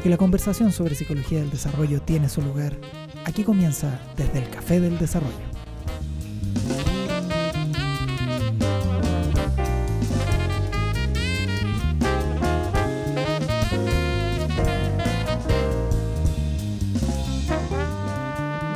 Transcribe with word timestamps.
Porque 0.00 0.08
la 0.08 0.16
conversación 0.16 0.72
sobre 0.72 0.94
psicología 0.94 1.40
del 1.40 1.50
desarrollo 1.50 2.00
tiene 2.00 2.30
su 2.30 2.40
lugar. 2.40 2.72
Aquí 3.26 3.44
comienza 3.44 4.00
desde 4.16 4.38
el 4.38 4.48
Café 4.48 4.80
del 4.80 4.98
Desarrollo. 4.98 5.36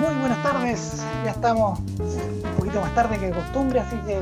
Muy 0.00 0.14
buenas 0.16 0.43
tardes, 0.43 1.02
ya 1.25 1.30
estamos 1.30 1.79
un 1.79 2.54
poquito 2.59 2.80
más 2.80 2.95
tarde 2.95 3.18
que 3.18 3.27
de 3.27 3.32
costumbre, 3.32 3.80
así 3.80 3.96
que 4.06 4.20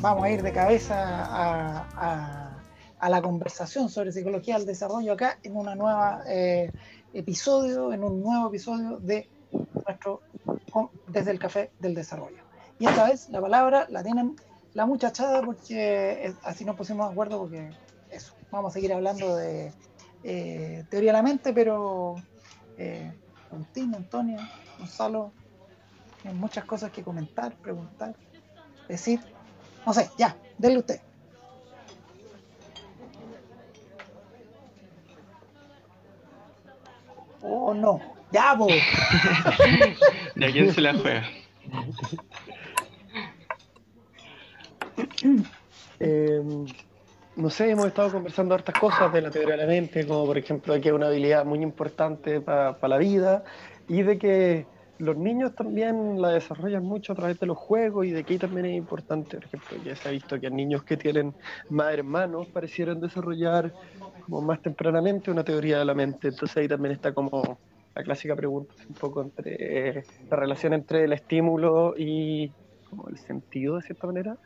vamos 0.00 0.24
a 0.24 0.30
ir 0.30 0.42
de 0.42 0.52
cabeza 0.52 0.94
a, 1.24 1.84
a- 1.96 2.43
a 3.04 3.10
la 3.10 3.20
conversación 3.20 3.90
sobre 3.90 4.12
psicología 4.12 4.56
del 4.56 4.64
desarrollo 4.64 5.12
acá 5.12 5.38
en 5.42 5.56
una 5.56 5.74
nueva 5.74 6.22
eh, 6.26 6.72
episodio, 7.12 7.92
en 7.92 8.02
un 8.02 8.22
nuevo 8.22 8.48
episodio 8.48 8.98
de 8.98 9.28
nuestro 9.86 10.22
desde 11.08 11.30
el 11.30 11.38
café 11.38 11.70
del 11.80 11.94
desarrollo. 11.94 12.42
Y 12.78 12.86
esta 12.86 13.06
vez 13.06 13.28
la 13.28 13.42
palabra 13.42 13.86
la 13.90 14.02
tienen 14.02 14.36
la 14.72 14.86
muchachada 14.86 15.42
porque 15.42 16.28
eh, 16.28 16.34
así 16.44 16.64
nos 16.64 16.76
pusimos 16.76 17.06
de 17.06 17.12
acuerdo 17.12 17.40
porque 17.40 17.72
eso, 18.10 18.32
vamos 18.50 18.72
a 18.72 18.72
seguir 18.72 18.94
hablando 18.94 19.36
de 19.36 19.70
eh, 20.22 20.84
teoría 20.88 21.10
de 21.10 21.18
la 21.18 21.22
mente, 21.22 21.52
pero 21.52 22.14
eh, 22.78 23.12
Antonio, 23.52 24.38
Gonzalo, 24.78 25.30
tienen 26.22 26.40
muchas 26.40 26.64
cosas 26.64 26.90
que 26.90 27.02
comentar, 27.02 27.54
preguntar, 27.56 28.16
decir. 28.88 29.20
No 29.84 29.92
sé, 29.92 30.08
ya, 30.16 30.38
denle 30.56 30.78
usted. 30.78 31.02
Oh, 37.56 37.72
no. 37.72 38.00
Ya, 38.32 38.56
po. 38.58 38.66
¿De 40.34 40.46
a 40.46 40.50
quién 40.50 40.74
se 40.74 40.80
la 40.80 40.92
juega? 40.94 41.22
Eh, 46.00 46.42
no 47.36 47.50
sé, 47.50 47.70
hemos 47.70 47.86
estado 47.86 48.10
conversando 48.10 48.56
hartas 48.56 48.76
cosas 48.78 49.12
de 49.12 49.22
la 49.22 49.30
teoría 49.30 49.52
de 49.52 49.62
la 49.62 49.66
mente, 49.68 50.04
como 50.04 50.26
por 50.26 50.36
ejemplo 50.36 50.74
de 50.74 50.80
que 50.80 50.88
es 50.88 50.94
una 50.94 51.06
habilidad 51.06 51.44
muy 51.44 51.62
importante 51.62 52.40
para 52.40 52.76
la 52.88 52.98
vida 52.98 53.44
y 53.86 54.02
de 54.02 54.18
que 54.18 54.66
los 54.98 55.16
niños 55.16 55.54
también 55.54 56.20
la 56.20 56.30
desarrollan 56.30 56.84
mucho 56.84 57.12
a 57.12 57.16
través 57.16 57.38
de 57.38 57.46
los 57.46 57.56
juegos 57.58 58.06
y 58.06 58.12
de 58.12 58.24
ahí 58.28 58.38
también 58.38 58.66
es 58.66 58.74
importante, 58.76 59.36
por 59.36 59.46
ejemplo, 59.46 59.76
ya 59.78 59.96
se 59.96 60.08
ha 60.08 60.12
visto 60.12 60.40
que 60.40 60.50
niños 60.50 60.84
que 60.84 60.96
tienen 60.96 61.36
más 61.68 61.92
hermanos 61.94 62.48
parecieran 62.52 63.00
desarrollar 63.00 63.74
como 64.20 64.40
más 64.42 64.62
tempranamente 64.62 65.30
una 65.30 65.44
teoría 65.44 65.78
de 65.78 65.84
la 65.84 65.94
mente, 65.94 66.28
entonces 66.28 66.56
ahí 66.56 66.68
también 66.68 66.92
está 66.94 67.12
como 67.14 67.60
la 67.94 68.02
clásica 68.04 68.36
pregunta, 68.36 68.74
un 68.88 68.96
poco 68.96 69.22
entre 69.22 70.06
la 70.30 70.36
relación 70.36 70.72
entre 70.74 71.04
el 71.04 71.12
estímulo 71.12 71.94
y 71.96 72.54
como 72.84 73.08
el 73.08 73.18
sentido 73.18 73.76
de 73.76 73.82
cierta 73.82 74.06
manera. 74.06 74.38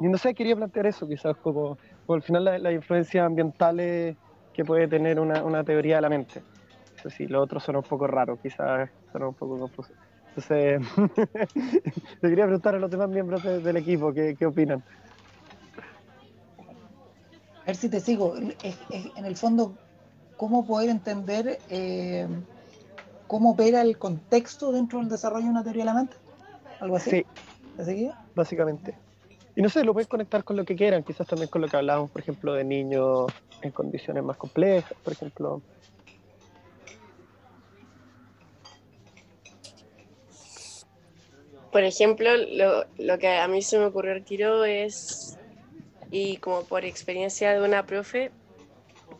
Y 0.00 0.08
no 0.08 0.18
sé, 0.18 0.34
quería 0.34 0.56
plantear 0.56 0.86
eso, 0.86 1.08
quizás 1.08 1.36
como, 1.40 1.78
como 2.04 2.16
al 2.16 2.22
final 2.22 2.44
las 2.44 2.60
la 2.60 2.72
influencias 2.72 3.24
ambientales 3.26 4.16
que 4.52 4.64
puede 4.64 4.88
tener 4.88 5.18
una, 5.20 5.44
una 5.44 5.64
teoría 5.64 5.96
de 5.96 6.02
la 6.02 6.08
mente. 6.08 6.44
Eso 6.98 7.10
sí, 7.10 7.26
lo 7.28 7.40
otro 7.42 7.60
suena 7.60 7.78
un 7.80 7.84
poco 7.86 8.06
raro, 8.06 8.38
quizás 8.38 8.90
suena 9.10 9.28
un 9.28 9.34
poco 9.34 9.58
confuso. 9.58 9.94
Entonces, 10.34 10.80
le 12.20 12.28
quería 12.30 12.44
preguntar 12.46 12.74
a 12.74 12.78
los 12.78 12.90
demás 12.90 13.08
miembros 13.08 13.42
de- 13.42 13.60
del 13.60 13.76
equipo 13.76 14.12
qué, 14.12 14.36
qué 14.38 14.46
opinan. 14.46 14.84
A 17.64 17.70
ver 17.70 17.76
si 17.76 17.88
te 17.90 18.00
sigo. 18.00 18.36
Es- 18.36 18.80
es, 18.88 19.12
en 19.14 19.24
el 19.24 19.36
fondo, 19.36 19.80
¿cómo 20.36 20.66
poder 20.66 20.90
entender 20.90 21.64
eh, 21.68 22.28
cómo 23.26 23.52
opera 23.52 23.82
el 23.82 23.98
contexto 23.98 24.72
dentro 24.72 25.00
del 25.00 25.08
desarrollo 25.08 25.46
de 25.46 25.50
una 25.52 25.64
teoría 25.64 25.82
de 25.82 25.86
la 25.86 25.94
mente? 25.94 26.16
¿Algo 26.80 26.96
así? 26.96 27.12
Sí, 27.12 27.26
básicamente. 28.34 29.00
Y 29.56 29.62
no 29.62 29.68
sé, 29.70 29.84
lo 29.84 29.94
pueden 29.94 30.08
conectar 30.08 30.44
con 30.44 30.56
lo 30.56 30.64
que 30.64 30.76
quieran, 30.76 31.04
quizás 31.04 31.26
también 31.26 31.48
con 31.50 31.62
lo 31.62 31.70
que 31.70 31.76
hablábamos, 31.76 32.10
por 32.12 32.22
ejemplo, 32.22 32.54
de 32.54 32.64
niños 32.64 33.32
en 33.60 33.72
condiciones 33.72 34.24
más 34.24 34.36
complejas, 34.38 34.98
por 35.02 35.12
ejemplo. 35.14 35.64
Por 41.72 41.84
ejemplo, 41.84 42.30
lo, 42.98 43.18
que 43.18 43.28
a 43.28 43.46
mí 43.48 43.62
se 43.62 43.78
me 43.78 43.86
ocurrió 43.86 44.12
al 44.12 44.24
tiro 44.24 44.64
es, 44.64 45.38
y 46.10 46.38
como 46.38 46.64
por 46.64 46.84
experiencia 46.84 47.52
de 47.52 47.62
una 47.62 47.84
profe, 47.84 48.30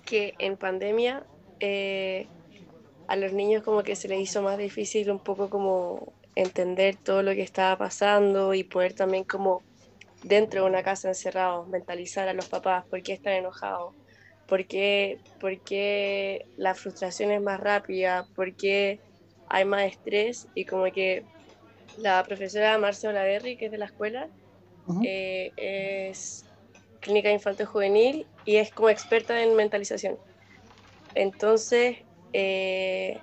que 0.04 0.34
en 0.38 0.56
pandemia 0.56 1.26
eh, 1.60 2.26
a 3.06 3.16
los 3.16 3.32
niños 3.32 3.62
como 3.62 3.82
que 3.82 3.96
se 3.96 4.08
les 4.08 4.20
hizo 4.20 4.40
más 4.40 4.56
difícil 4.56 5.10
un 5.10 5.18
poco 5.18 5.50
como 5.50 6.14
entender 6.34 6.96
todo 6.96 7.22
lo 7.22 7.32
que 7.32 7.42
estaba 7.42 7.76
pasando 7.76 8.54
y 8.54 8.64
poder 8.64 8.94
también 8.94 9.24
como 9.24 9.62
dentro 10.22 10.62
de 10.62 10.70
una 10.70 10.82
casa 10.82 11.08
encerrados 11.08 11.68
mentalizar 11.68 12.28
a 12.28 12.32
los 12.32 12.48
papás 12.48 12.84
por 12.86 13.02
qué 13.02 13.12
están 13.12 13.34
enojados, 13.34 13.94
por 14.46 14.66
qué, 14.66 15.18
por 15.40 15.60
qué 15.60 16.46
la 16.56 16.74
frustración 16.74 17.30
es 17.30 17.42
más 17.42 17.60
rápida, 17.60 18.26
por 18.34 18.54
qué 18.54 19.00
hay 19.48 19.64
más 19.64 19.84
estrés 19.84 20.48
y 20.54 20.64
como 20.64 20.84
que 20.92 21.24
la 21.98 22.22
profesora 22.24 22.78
Marcia 22.78 23.10
Olaverri, 23.10 23.56
que 23.56 23.66
es 23.66 23.72
de 23.72 23.78
la 23.78 23.86
escuela, 23.86 24.28
eh, 25.04 25.52
es 25.56 26.44
clínica 27.00 27.30
infantil 27.30 27.66
juvenil 27.66 28.26
y 28.44 28.56
es 28.56 28.70
como 28.72 28.88
experta 28.88 29.42
en 29.42 29.54
mentalización. 29.54 30.16
Entonces, 31.14 31.98
eh, 32.32 33.18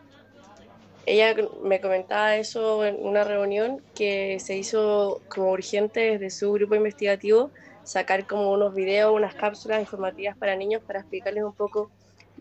ella 1.06 1.36
me 1.64 1.80
comentaba 1.82 2.36
eso 2.36 2.86
en 2.86 2.96
una 3.00 3.24
reunión 3.24 3.82
que 3.94 4.40
se 4.40 4.58
hizo 4.58 5.22
como 5.30 5.52
urgente 5.52 6.18
desde 6.18 6.30
su 6.30 6.52
grupo 6.54 6.76
investigativo 6.76 7.52
sacar 7.84 8.26
como 8.26 8.52
unos 8.52 8.74
videos, 8.74 9.14
unas 9.14 9.36
cápsulas 9.36 9.80
informativas 9.80 10.36
para 10.36 10.56
niños 10.56 10.82
para 10.86 11.00
explicarles 11.00 11.44
un 11.44 11.54
poco 11.54 11.92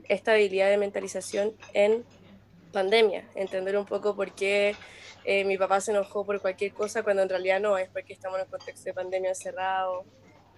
esta 0.09 0.33
habilidad 0.33 0.71
de 0.71 0.79
mentalización 0.79 1.53
en 1.75 2.05
pandemia, 2.73 3.25
entender 3.35 3.77
un 3.77 3.85
poco 3.85 4.17
por 4.17 4.33
qué 4.33 4.75
eh, 5.25 5.45
mi 5.45 5.59
papá 5.59 5.81
se 5.83 5.93
enojó 5.93 6.27
por 6.27 6.41
cualquier 6.43 6.75
cosa 6.75 7.05
cuando 7.05 7.23
en 7.25 7.31
realidad 7.31 7.61
no, 7.61 7.79
es 7.79 7.91
porque 7.91 8.15
estamos 8.15 8.39
en 8.39 8.45
un 8.47 8.51
contexto 8.51 8.91
de 8.91 8.95
pandemia 8.95 9.31
encerrado 9.31 10.09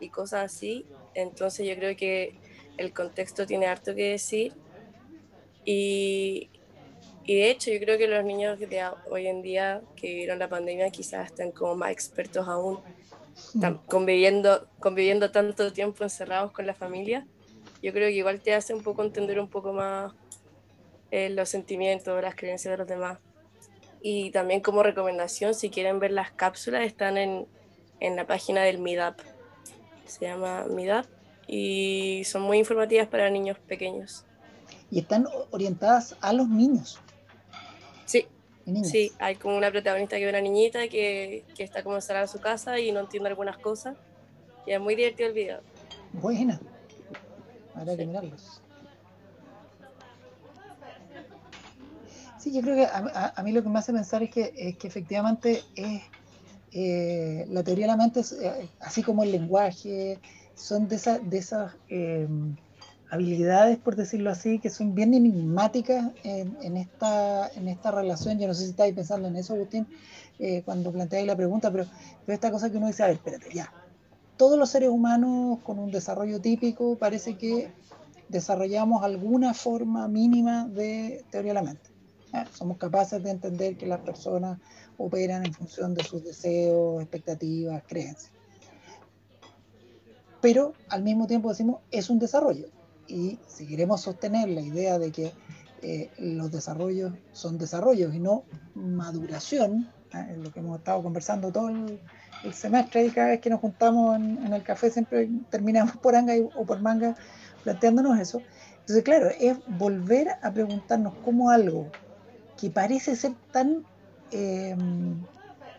y 0.00 0.10
cosas 0.10 0.47
así. 0.47 0.91
Entonces 1.15 1.66
yo 1.69 1.77
creo 1.77 1.97
que 1.97 2.38
el 2.78 2.94
contexto 2.94 3.47
tiene 3.47 3.66
harto 3.69 3.94
que 3.94 4.10
decir 4.12 4.56
y, 5.65 6.50
y 7.25 7.37
de 7.41 7.50
hecho 7.50 7.71
yo 7.72 7.81
creo 7.81 7.99
que 7.99 8.09
los 8.09 8.25
niños 8.25 8.59
de 8.60 8.82
hoy 9.04 9.28
en 9.28 9.43
día 9.43 9.84
que 9.97 10.09
vivieron 10.09 10.38
la 10.38 10.49
pandemia 10.49 10.91
quizás 10.91 11.27
están 11.28 11.53
como 11.53 11.77
más 11.77 11.93
expertos 11.93 12.48
aún, 12.48 12.84
tan- 13.59 13.81
conviviendo, 13.88 14.71
conviviendo 14.81 15.33
tanto 15.33 15.72
tiempo 15.72 16.04
encerrados 16.04 16.53
con 16.53 16.66
la 16.66 16.75
familia. 16.75 17.28
Yo 17.83 17.93
creo 17.93 18.09
que 18.09 18.16
igual 18.16 18.43
te 18.43 18.54
hace 18.54 18.75
un 18.75 18.83
poco 18.83 19.04
entender 19.04 19.41
un 19.41 19.50
poco 19.50 19.72
más 19.72 20.12
eh, 21.10 21.31
los 21.31 21.48
sentimientos, 21.48 22.21
las 22.22 22.37
creencias 22.37 22.72
de 22.72 22.78
los 22.78 22.87
demás. 22.88 23.19
Y 24.03 24.31
también 24.31 24.61
como 24.61 24.83
recomendación, 24.83 25.55
si 25.55 25.71
quieren 25.71 25.99
ver 25.99 26.12
las 26.12 26.31
cápsulas, 26.33 26.84
están 26.84 27.17
en, 27.17 27.47
en 28.01 28.17
la 28.17 28.27
página 28.27 28.62
del 28.62 28.79
MIDAP. 28.79 29.19
Se 30.05 30.27
llama 30.27 30.65
MIDAP 30.69 31.07
y 31.49 32.23
son 32.25 32.43
muy 32.43 32.59
informativas 32.59 33.09
para 33.09 33.29
niños 33.31 33.59
pequeños. 33.59 34.25
Y 34.91 35.01
están 35.01 35.27
orientadas 35.51 36.17
a 36.21 36.33
los 36.33 36.49
niños 36.49 37.01
Sí, 38.05 38.27
sí, 38.84 39.12
hay 39.19 39.34
como 39.37 39.57
una 39.57 39.71
protagonista 39.71 40.17
que 40.17 40.25
es 40.25 40.28
una 40.28 40.41
niñita 40.41 40.87
que, 40.89 41.45
que 41.57 41.65
está 41.65 41.83
como 41.83 41.97
encerrada 41.97 42.25
en 42.27 42.28
su 42.28 42.41
casa 42.41 42.78
y 42.78 42.93
no 42.93 43.01
entiende 43.01 43.28
algunas 43.28 43.59
cosas. 43.59 43.97
Y 44.67 44.73
es 44.73 44.81
muy 44.81 44.95
divertido 44.95 45.28
el 45.28 45.34
video. 45.34 45.61
Buena. 46.13 46.61
Habrá 47.75 47.97
que 47.97 48.03
Sí. 48.03 48.07
mirarlos. 48.07 48.63
Sí, 52.47 52.53
yo 52.54 52.63
creo 52.63 52.77
que 52.77 52.87
a, 52.87 53.43
mí 53.43 53.53
lo 53.53 53.63
que 53.63 53.69
me 53.69 53.78
hace 53.81 53.93
pensar 53.93 54.22
es 54.22 54.31
que, 54.31 54.53
es 54.54 54.78
que 54.78 54.87
efectivamente 54.87 55.69
es, 55.75 56.03
eh, 56.72 57.47
la 57.48 57.65
teoría 57.65 57.87
de 57.87 57.93
la 57.93 57.97
mente, 57.97 58.21
eh, 58.43 58.71
así 58.81 59.03
como 59.03 59.22
el 59.25 59.33
lenguaje, 59.33 60.22
son 60.54 60.89
de, 60.89 60.97
esa- 60.97 61.19
de 61.21 61.39
esas 61.39 61.75
eh, 61.89 62.28
habilidades, 63.10 63.78
por 63.81 63.97
decirlo 63.97 64.31
así, 64.31 64.60
que 64.60 64.71
son 64.71 64.95
bien 64.95 65.15
enigmáticas 65.15 66.13
en, 66.22 66.57
en 66.60 66.77
esta, 66.78 67.51
en 67.54 67.69
esta 67.69 67.91
relación. 67.93 68.39
Yo 68.39 68.48
no 68.48 68.54
sé 68.54 68.65
si 68.65 68.71
estáis 68.71 68.95
pensando 68.95 69.28
en 69.28 69.37
eso, 69.37 69.54
Agustín, 69.54 69.89
eh, 70.39 70.63
cuando 70.65 70.93
planteáis 70.93 71.27
la 71.27 71.37
pregunta, 71.37 71.72
pero, 71.72 71.89
pero 72.25 72.34
esta 72.34 72.51
cosa 72.53 72.71
que 72.71 72.77
uno 72.78 72.89
dice, 72.89 73.03
a 73.04 73.07
ver, 73.09 73.16
espérate, 73.16 73.51
ya. 73.53 73.75
Todos 74.37 74.59
los 74.59 74.71
seres 74.71 74.91
humanos 74.91 75.60
con 75.63 75.78
un 75.81 75.91
desarrollo 75.93 76.41
típico 76.41 76.98
parece 76.98 77.37
que 77.39 77.75
desarrollamos 78.28 79.04
alguna 79.04 79.54
forma 79.54 80.09
mínima 80.09 80.69
de 80.69 81.27
teoría 81.31 81.53
de 81.53 81.54
la 81.57 81.63
mente. 81.65 81.96
¿Ya? 82.44 82.47
Somos 82.53 82.78
capaces 82.78 83.22
de 83.22 83.30
entender 83.30 83.77
que 83.77 83.86
las 83.86 84.00
personas 84.00 84.59
operan 84.98 85.44
en 85.44 85.53
función 85.53 85.94
de 85.94 86.04
sus 86.04 86.24
deseos, 86.24 87.03
expectativas, 87.03 87.83
creencias. 87.86 88.33
Pero 90.41 90.74
al 90.88 91.03
mismo 91.03 91.27
tiempo 91.27 91.48
decimos, 91.48 91.80
es 91.91 92.10
un 92.10 92.18
desarrollo. 92.18 92.66
y 93.09 93.38
si 93.47 93.68
queremos 93.68 94.00
sostener 94.00 94.48
la 94.48 94.60
idea 94.60 94.98
de 94.98 95.12
que 95.12 95.33
eh, 95.83 96.10
los 96.18 96.50
desarrollos 96.50 97.12
son 97.33 97.59
desarrollos 97.59 98.15
y 98.15 98.18
no 98.18 98.44
maduración, 98.74 99.88
¿eh? 100.15 100.33
es 100.33 100.38
lo 100.38 100.50
que 100.50 100.60
hemos 100.60 100.78
estado 100.78 101.03
conversando 101.03 101.53
todo 101.53 101.68
el, 101.68 102.00
semestre 102.53 103.06
y 103.06 103.10
cada 103.10 103.28
vez 103.28 103.41
que 103.41 103.50
nos 103.50 103.60
juntamos 103.60 104.16
en, 104.16 104.53
el 104.53 104.62
café 104.62 104.91
siempre 104.91 105.28
terminamos 105.50 105.97
por 105.97 106.15
anga 106.15 106.34
o 106.54 106.65
por 106.65 106.80
manga 106.80 107.16
planteándonos 107.65 108.18
eso. 108.21 108.41
Entonces, 108.80 109.03
claro, 109.03 109.28
es 109.41 109.56
volver 109.66 110.28
a 110.42 110.53
preguntarnos 110.53 111.15
cómo 111.24 111.50
algo 111.50 111.91
que 112.57 112.71
parece 112.71 113.17
ser 113.17 113.35
tan 113.53 113.85
em, 114.31 115.21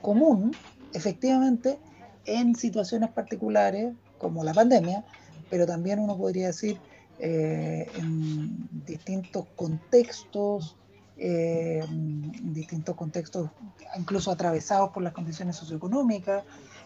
común, 0.01 0.55
efectivamente, 0.93 1.79
en 2.25 2.55
situaciones 2.55 3.09
particulares 3.11 3.93
como 4.17 4.43
la 4.43 4.53
pandemia, 4.53 5.03
pero 5.49 5.65
también 5.65 5.99
uno 5.99 6.17
podría 6.17 6.47
decir 6.47 6.77
eh, 7.19 7.89
en 7.95 8.67
distintos 8.85 9.45
contextos, 9.55 10.75
en 11.19 12.53
distintos 12.53 12.95
contextos 12.95 13.49
incluso 13.97 14.29
atravesados 14.29 14.91
por 14.91 15.01
las 15.01 15.13
condiciones 15.13 15.55
socioeconómicas 15.55 16.43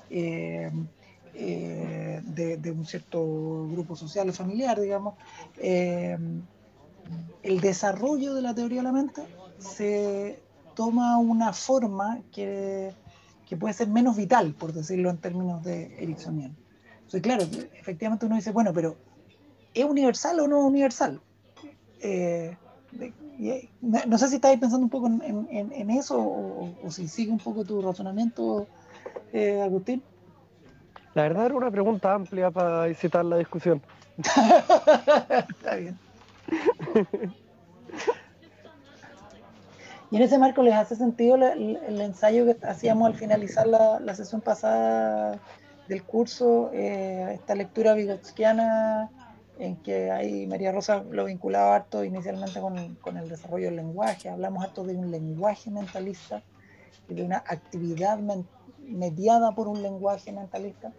eh, 0.10 0.72
de, 1.34 2.72
un 2.72 2.86
cierto 2.86 3.68
grupo 3.70 3.98
social 3.98 4.30
o 4.30 4.34
familiar, 4.34 4.80
digamos. 4.80 5.16
el 5.58 6.42
desarrollo 7.60 8.34
de 8.34 8.42
la 8.42 8.56
teoría 8.56 8.78
de 8.78 8.84
la 8.84 8.92
mente 8.94 9.24
se 9.62 10.42
toma 10.76 11.18
una 11.18 11.54
forma 11.54 12.20
que, 12.32 12.94
que 13.48 13.58
puede 13.58 13.74
ser 13.74 13.88
menos 13.88 14.18
vital, 14.18 14.54
por 14.54 14.74
decirlo 14.74 15.10
en 15.10 15.18
términos 15.18 15.64
de 15.64 15.96
Ericksonian. 16.02 16.56
Entonces, 16.96 17.22
claro, 17.22 17.44
efectivamente 17.80 18.26
uno 18.26 18.36
dice, 18.36 18.52
bueno, 18.52 18.74
pero 18.74 18.96
¿es 19.74 19.86
universal 19.86 20.40
o 20.40 20.48
no 20.48 20.66
universal? 20.66 21.22
Eh, 22.00 22.56
eh, 23.40 23.70
no 23.82 24.18
sé 24.18 24.28
si 24.28 24.36
estáis 24.36 24.60
pensando 24.60 24.86
un 24.86 24.90
poco 24.90 25.08
en, 25.08 25.90
eso 25.90 26.18
o, 26.20 26.90
si 26.90 27.08
sigue 27.08 27.32
un 27.32 27.40
poco 27.40 27.64
tu 27.64 27.82
razonamiento, 27.82 28.68
eh, 29.34 29.62
Agustín. 29.62 30.02
La 31.14 31.24
verdad 31.24 31.48
era 31.48 31.56
una 31.56 31.72
pregunta 31.72 32.14
amplia 32.14 32.52
para 32.52 32.88
incitar 32.88 33.26
la 33.26 33.38
discusión. 33.38 33.82
Está 34.18 35.76
bien. 35.76 36.00
y 40.12 40.18
en 40.18 40.22
ese 40.22 40.38
marco, 40.38 40.62
¿les 40.62 40.74
hace 40.74 40.96
sentido 40.96 41.36
el, 41.36 42.02
ensayo 42.02 42.46
que 42.46 42.58
hacíamos 42.68 43.08
al 43.08 43.16
finalizar 43.16 43.66
la, 43.66 44.00
la 44.00 44.14
sesión 44.14 44.42
pasada 44.42 45.40
del 45.88 46.04
curso? 46.04 46.70
esta 46.74 47.56
lectura 47.56 47.94
vigotskiana 47.94 49.10
en 49.62 49.76
que 49.78 50.10
ahí 50.10 50.48
María 50.48 50.72
Rosa 50.72 51.04
lo 51.12 51.26
vinculaba 51.26 51.76
harto 51.76 52.04
inicialmente 52.04 52.60
con, 52.60 53.18
el 53.18 53.30
desarrollo 53.30 53.68
del 53.68 53.76
lenguaje, 53.76 54.28
hablamos 54.28 54.64
harto 54.64 54.84
de 54.84 54.96
un 54.96 55.12
lenguaje 55.12 55.70
mentalista 55.70 56.42
y 57.08 57.14
de 57.14 57.24
una 57.24 57.38
actividad 57.38 58.20
mediada 58.80 59.54
por 59.54 59.68
un 59.68 59.84
lenguaje 59.84 60.32
mentalista, 60.32 60.92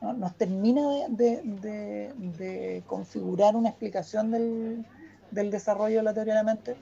nos 0.00 0.34
termina 0.36 1.08
de, 1.08 2.82
configurar 2.86 3.54
una 3.54 3.68
explicación 3.68 4.32
del, 4.32 4.84
desarrollo 5.30 5.98
de 5.98 6.02
la 6.02 6.14
teoría 6.14 6.34
de 6.34 6.40
la 6.40 6.44
mente 6.44 6.76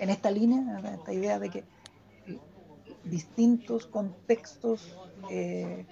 en 0.00 0.08
esta 0.08 0.30
línea, 0.30 0.80
esta 0.94 1.12
idea 1.12 1.38
de 1.38 1.50
que 1.50 1.64
distintos 3.04 3.86
contextos 3.86 4.96
eh, 5.30 5.84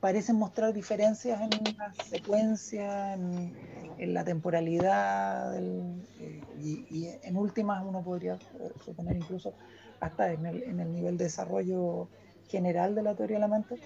parecen 0.00 0.36
mostrar 0.36 0.72
diferencias 0.72 1.40
en 1.40 1.76
la 1.76 1.92
secuencia, 2.04 3.14
en, 3.14 4.14
la 4.14 4.24
temporalidad, 4.24 5.58
eh, 5.58 6.42
y, 6.62 7.08
en 7.22 7.36
últimas 7.36 7.84
uno 7.84 8.02
podría 8.02 8.38
suponer 8.84 9.16
incluso 9.16 9.54
hasta 9.98 10.32
en 10.32 10.46
el, 10.46 10.92
nivel 10.92 11.18
de 11.18 11.24
desarrollo 11.24 12.08
general 12.48 12.94
de 12.94 13.02
la 13.02 13.16
teoría 13.16 13.36
de 13.36 13.40
la 13.40 13.48
mente. 13.48 13.80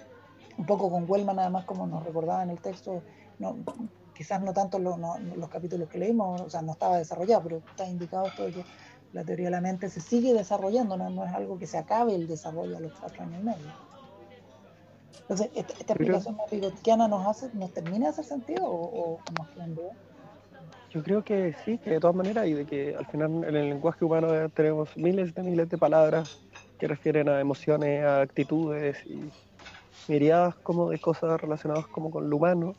Un 0.58 0.66
poco 0.66 0.90
con 0.90 1.08
Wellman, 1.08 1.38
además, 1.38 1.64
como 1.64 1.86
nos 1.86 2.04
recordaba 2.04 2.42
en 2.42 2.50
el 2.50 2.60
texto, 2.60 3.02
quizás 4.20 4.42
no 4.42 4.52
tanto 4.52 4.78
los, 4.78 4.98
los 5.34 5.48
capítulos 5.48 5.88
que 5.88 5.96
leímos, 5.96 6.42
o 6.42 6.50
sea, 6.50 6.60
no 6.60 6.72
estaba 6.72 6.98
desarrollado, 6.98 7.42
pero 7.42 7.56
está 7.56 7.88
indicado 7.88 8.26
esto 8.26 8.44
de 8.44 8.52
que 8.52 8.64
la 9.14 9.24
teoría 9.24 9.46
de 9.46 9.52
la 9.52 9.62
mente 9.62 9.88
se 9.88 10.02
sigue 10.02 10.34
desarrollando, 10.34 10.98
no, 10.98 11.08
no 11.08 11.24
es 11.24 11.32
algo 11.32 11.58
que 11.58 11.66
se 11.66 11.78
acabe 11.78 12.14
el 12.14 12.28
desarrollo 12.28 12.76
a 12.76 12.80
los 12.80 12.92
cuatro 13.00 13.22
años 13.22 13.40
y 13.40 13.44
medio. 13.46 13.72
Entonces, 15.22 15.48
¿esta, 15.54 15.72
explicación 15.72 16.36
explicación 16.38 16.98
nos 17.08 17.26
hace, 17.26 17.48
nos 17.54 17.72
termina 17.72 18.04
de 18.04 18.10
hacer 18.10 18.26
sentido 18.26 18.66
o, 18.66 19.14
o 19.14 19.20
nos 19.38 19.48
queda 19.48 19.66
Yo 20.90 21.02
creo 21.02 21.24
que 21.24 21.56
sí, 21.64 21.78
que 21.78 21.92
de 21.92 22.00
todas 22.00 22.14
maneras, 22.14 22.46
y 22.46 22.52
de 22.52 22.66
que 22.66 22.94
al 22.94 23.06
final 23.06 23.42
en 23.44 23.56
el 23.56 23.70
lenguaje 23.70 24.04
humano 24.04 24.50
tenemos 24.50 24.94
miles 24.98 25.34
de 25.34 25.42
miles 25.42 25.70
de 25.70 25.78
palabras 25.78 26.42
que 26.78 26.86
refieren 26.86 27.26
a 27.30 27.40
emociones, 27.40 28.04
a 28.04 28.20
actitudes 28.20 28.98
y 29.06 29.30
miradas 30.08 30.56
como 30.56 30.90
de 30.90 30.98
cosas 30.98 31.40
relacionadas 31.40 31.86
como 31.86 32.10
con 32.10 32.28
lo 32.28 32.36
humano. 32.36 32.74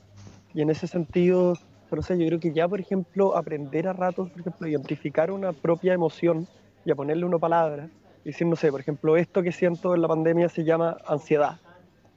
Y 0.54 0.62
en 0.62 0.70
ese 0.70 0.88
sentido, 0.88 1.54
no 1.92 2.02
yo 2.02 2.28
creo 2.28 2.40
que 2.40 2.54
ya, 2.54 2.68
por 2.68 2.80
ejemplo, 2.80 3.36
aprender 3.36 3.88
a 3.88 3.94
ratos, 3.94 4.30
por 4.32 4.42
ejemplo, 4.42 4.68
identificar 4.68 5.32
una 5.32 5.54
propia 5.54 5.94
emoción 5.94 6.48
y 6.86 6.92
a 6.92 6.96
ponerle 6.96 7.26
una 7.26 7.40
palabra, 7.40 7.90
decir, 8.24 8.48
no 8.48 8.56
sé, 8.56 8.72
por 8.72 8.82
ejemplo, 8.82 9.18
esto 9.18 9.44
que 9.44 9.52
siento 9.52 9.96
en 9.96 10.02
la 10.02 10.08
pandemia 10.08 10.50
se 10.50 10.64
llama 10.64 10.98
ansiedad 11.06 11.58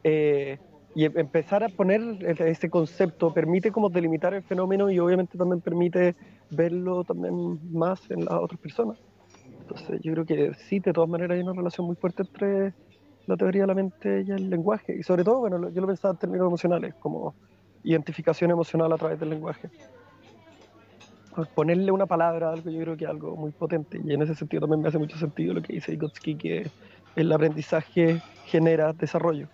eh, 0.05 0.59
y 0.95 1.05
em, 1.07 1.19
empezar 1.19 1.65
a 1.65 1.69
poner 1.69 2.01
ese 2.41 2.71
concepto 2.71 3.33
permite 3.33 3.73
como 3.73 3.91
delimitar 3.91 4.35
el 4.35 4.45
fenómeno 4.45 4.91
y 4.91 4.99
obviamente 4.99 5.39
también 5.39 5.61
permite 5.63 6.15
verlo 6.51 7.05
también 7.05 7.35
más 7.73 8.01
en 8.11 8.25
las 8.25 8.35
otras 8.35 8.61
personas. 8.61 8.99
Entonces 9.61 10.01
yo 10.03 10.13
creo 10.13 10.27
que 10.27 10.53
sí, 10.55 10.81
de 10.81 10.93
todas 10.93 11.11
maneras 11.11 11.37
hay 11.37 11.43
una 11.43 11.55
relación 11.55 11.87
muy 11.87 11.97
fuerte 11.97 12.23
entre 12.23 12.75
la 13.27 13.37
teoría 13.37 13.63
de 13.63 13.69
la 13.69 13.75
mente 13.75 14.25
y 14.27 14.31
el 14.31 14.51
lenguaje. 14.51 14.97
Y 14.99 15.03
sobre 15.03 15.25
todo, 15.25 15.41
bueno, 15.41 15.71
yo 15.71 15.81
lo 15.81 15.87
pensaba 15.89 16.13
en 16.13 16.19
términos 16.19 16.47
emocionales, 16.49 16.95
como 16.99 17.37
identificación 17.85 18.51
emocional 18.51 18.93
a 18.93 18.97
través 18.97 19.21
del 19.21 19.31
lenguaje. 19.31 19.71
Ponerle 21.55 21.91
una 21.91 22.07
palabra 22.07 22.49
a 22.49 22.53
algo, 22.53 22.71
yo 22.71 22.81
creo 22.81 22.97
que 22.97 23.05
es 23.05 23.11
algo 23.11 23.37
muy 23.37 23.51
potente. 23.51 24.01
Y 24.05 24.13
en 24.13 24.23
ese 24.23 24.35
sentido 24.35 24.63
también 24.63 24.83
me 24.83 24.89
hace 24.89 24.99
mucho 24.99 25.17
sentido 25.19 25.55
lo 25.55 25.63
que 25.63 25.75
dice 25.75 25.93
Vygotsky, 25.93 26.37
que 26.37 26.71
el 27.17 27.33
aprendizaje 27.33 28.21
genera 28.47 28.93
desarrollo 28.93 29.49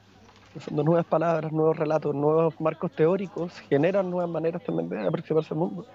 nuevas 0.71 1.06
palabras, 1.06 1.53
nuevos 1.53 1.77
relatos, 1.77 2.15
nuevos 2.15 2.61
marcos 2.61 2.91
teóricos 2.93 3.59
generan 3.69 4.11
nuevas 4.11 4.31
maneras 4.31 4.62
también 4.65 4.88
de 4.88 5.06
aproximarse 5.06 5.55
al 5.55 5.60
mundo. 5.60 5.87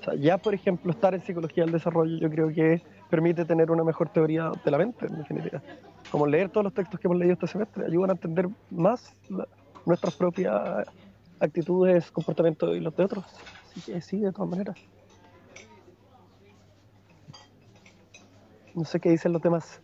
O 0.00 0.04
sea, 0.04 0.14
ya, 0.14 0.38
por 0.38 0.54
ejemplo, 0.54 0.90
estar 0.90 1.14
en 1.14 1.22
psicología 1.22 1.64
del 1.64 1.72
desarrollo 1.72 2.18
yo 2.18 2.28
creo 2.28 2.48
que 2.48 2.82
permite 3.08 3.44
tener 3.44 3.70
una 3.70 3.84
mejor 3.84 4.08
teoría 4.08 4.50
de 4.64 4.70
la 4.70 4.78
mente, 4.78 5.06
en 5.06 5.18
definitiva. 5.18 5.62
Como 6.10 6.26
leer 6.26 6.48
todos 6.48 6.64
los 6.64 6.74
textos 6.74 6.98
que 6.98 7.06
hemos 7.06 7.18
leído 7.18 7.34
este 7.34 7.46
semestre, 7.46 7.86
ayudan 7.86 8.10
a 8.10 8.12
entender 8.14 8.48
más 8.70 9.14
nuestras 9.86 10.14
propias 10.16 10.86
actitudes, 11.42 12.10
comportamientos 12.10 12.76
y 12.76 12.80
los 12.80 12.96
de 12.96 13.04
otros. 13.04 13.24
Así 13.70 13.80
que 13.80 14.00
sí, 14.00 14.20
de 14.20 14.32
todas 14.32 14.50
maneras. 14.50 14.76
No 18.74 18.84
sé 18.84 19.00
qué 19.00 19.10
dicen 19.10 19.32
los 19.32 19.42
demás. 19.42 19.80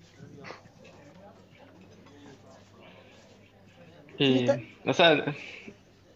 o 4.84 4.92
sea, 4.92 5.34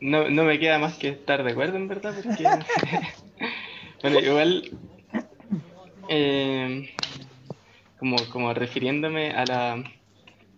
no, 0.01 0.29
no, 0.29 0.45
me 0.45 0.59
queda 0.59 0.79
más 0.79 0.97
que 0.97 1.11
estar 1.11 1.45
de 1.45 1.53
acuerdo, 1.53 1.77
en 1.77 1.89
verdad, 1.89 2.15
porque. 2.23 2.45
bueno, 4.03 4.21
igual. 4.21 4.71
Eh, 6.09 6.91
como, 7.99 8.17
como 8.31 8.53
refiriéndome 8.53 9.31
a, 9.31 9.45
la, 9.45 9.85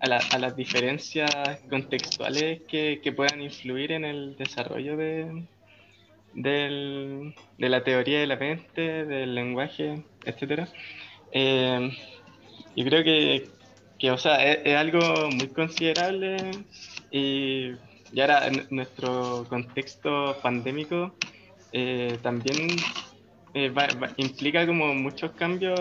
a, 0.05 0.09
la, 0.09 0.19
a 0.19 0.39
las 0.39 0.55
diferencias 0.55 1.31
contextuales 1.71 2.63
que, 2.69 3.01
que, 3.03 3.13
puedan 3.13 3.41
influir 3.41 3.93
en 3.93 4.05
el 4.05 4.37
desarrollo 4.37 4.97
de, 4.97 5.47
del, 6.35 7.35
de 7.59 7.69
la 7.69 7.83
teoría 7.83 8.21
de 8.21 8.27
la 8.27 8.37
mente, 8.37 9.05
del 9.07 9.35
lenguaje, 9.35 10.05
etc. 10.25 10.69
Eh, 11.33 11.91
yo 12.77 12.85
creo 12.85 13.03
que, 13.03 13.49
que 13.99 14.11
o 14.11 14.19
sea, 14.19 14.45
es 14.53 14.77
algo 14.77 15.31
muy 15.31 15.49
considerable 15.49 16.37
y, 17.11 17.73
ahora 18.21 18.47
en 18.47 18.67
nuestro 18.71 19.47
contexto 19.49 20.37
pandémico 20.43 21.15
eh, 21.73 22.19
también 22.23 22.77
eh, 23.55 23.73
implica 24.19 24.67
como 24.67 24.95
muchos 24.95 25.33
cambios 25.33 25.79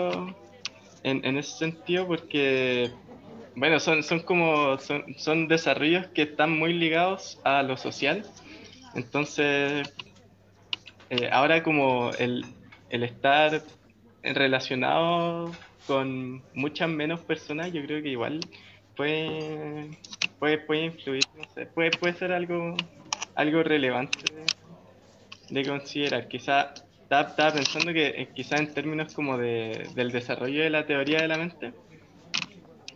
en, 1.02 1.24
en, 1.24 1.36
ese 1.36 1.58
sentido 1.58 2.06
porque, 2.06 2.90
bueno, 3.56 3.80
son, 3.80 4.02
son 4.02 4.20
como, 4.20 4.78
son, 4.78 5.48
desarrollos 5.48 6.06
que 6.08 6.22
están 6.22 6.50
muy 6.58 6.72
ligados 6.72 7.40
a 7.44 7.62
lo 7.62 7.76
social. 7.76 8.24
Entonces, 8.94 9.92
eh, 11.10 11.28
ahora 11.30 11.62
como 11.62 12.10
el, 12.18 12.44
el 12.90 13.02
estar 13.04 13.62
relacionado 14.22 15.52
con 15.86 16.42
muchas 16.54 16.88
menos 16.88 17.20
personas, 17.20 17.72
yo 17.72 17.84
creo 17.84 18.02
que 18.02 18.08
igual 18.08 18.40
puede, 18.96 19.90
puede, 20.38 20.58
puede 20.58 20.84
influir, 20.86 21.22
no 21.36 21.44
sé, 21.54 21.66
puede, 21.66 21.90
puede 21.90 22.14
ser 22.14 22.32
algo, 22.32 22.76
algo 23.34 23.62
relevante 23.62 24.18
de 25.50 25.64
considerar. 25.64 26.28
Quizá 26.28 26.74
estaba, 27.02 27.52
pensando 27.52 27.92
que 27.92 28.06
eh, 28.06 28.28
quizá 28.34 28.56
en 28.56 28.72
términos 28.72 29.12
como 29.12 29.36
de, 29.38 29.88
del 29.94 30.10
desarrollo 30.10 30.62
de 30.62 30.70
la 30.70 30.86
teoría 30.86 31.20
de 31.20 31.28
la 31.28 31.36
mente, 31.36 31.72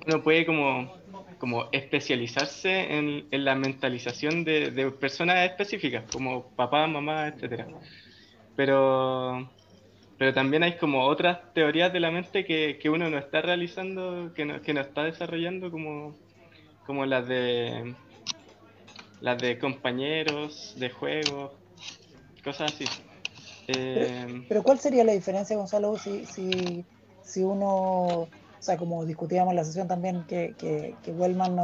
uno 0.07 0.23
puede 0.23 0.47
como, 0.47 0.93
como 1.39 1.69
especializarse 1.73 2.97
en, 2.99 3.27
en 3.31 3.45
la 3.45 3.55
mentalización 3.55 4.45
de, 4.45 4.71
de, 4.71 4.91
personas 4.91 5.49
específicas, 5.49 6.05
como 6.11 6.49
papá, 6.51 6.87
mamá, 6.87 7.29
etcétera. 7.29 7.67
Pero, 8.57 9.51
pero 10.19 10.35
también 10.35 10.63
hay 10.63 10.77
como 10.77 11.07
otras 11.07 11.53
teorías 11.55 11.93
de 11.93 12.01
la 12.01 12.11
mente 12.11 12.45
que, 12.45 12.79
que 12.81 12.91
uno 12.91 13.09
no 13.11 13.19
está 13.19 13.41
realizando, 13.41 14.33
que 14.35 14.45
no, 14.45 14.61
que 14.61 14.75
no 14.75 14.81
está 14.81 15.05
desarrollando, 15.05 15.71
como, 15.71 16.17
como 16.87 17.07
las 17.07 17.27
de 17.29 17.95
las 19.21 19.39
de 19.39 19.59
compañeros, 19.59 20.75
de 20.77 20.91
juegos, 20.91 21.53
cosas 22.45 22.73
así. 22.73 22.85
Eh, 23.69 24.45
pero, 24.49 24.63
¿cuál 24.63 24.79
sería 24.79 25.05
la 25.05 25.13
diferencia, 25.13 25.57
Gonzalo, 25.57 25.99
si, 25.99 26.25
si, 26.25 26.85
si 27.23 27.43
uno, 27.43 28.29
o 28.59 28.63
sea, 28.63 28.77
como 28.77 29.05
discutíamos 29.05 29.53
en 29.53 29.57
la 29.57 29.65
sesión 29.65 29.89
también, 29.89 30.25
que, 30.27 30.55
que, 30.59 30.97
que 31.03 31.13
Wellman 31.13 31.57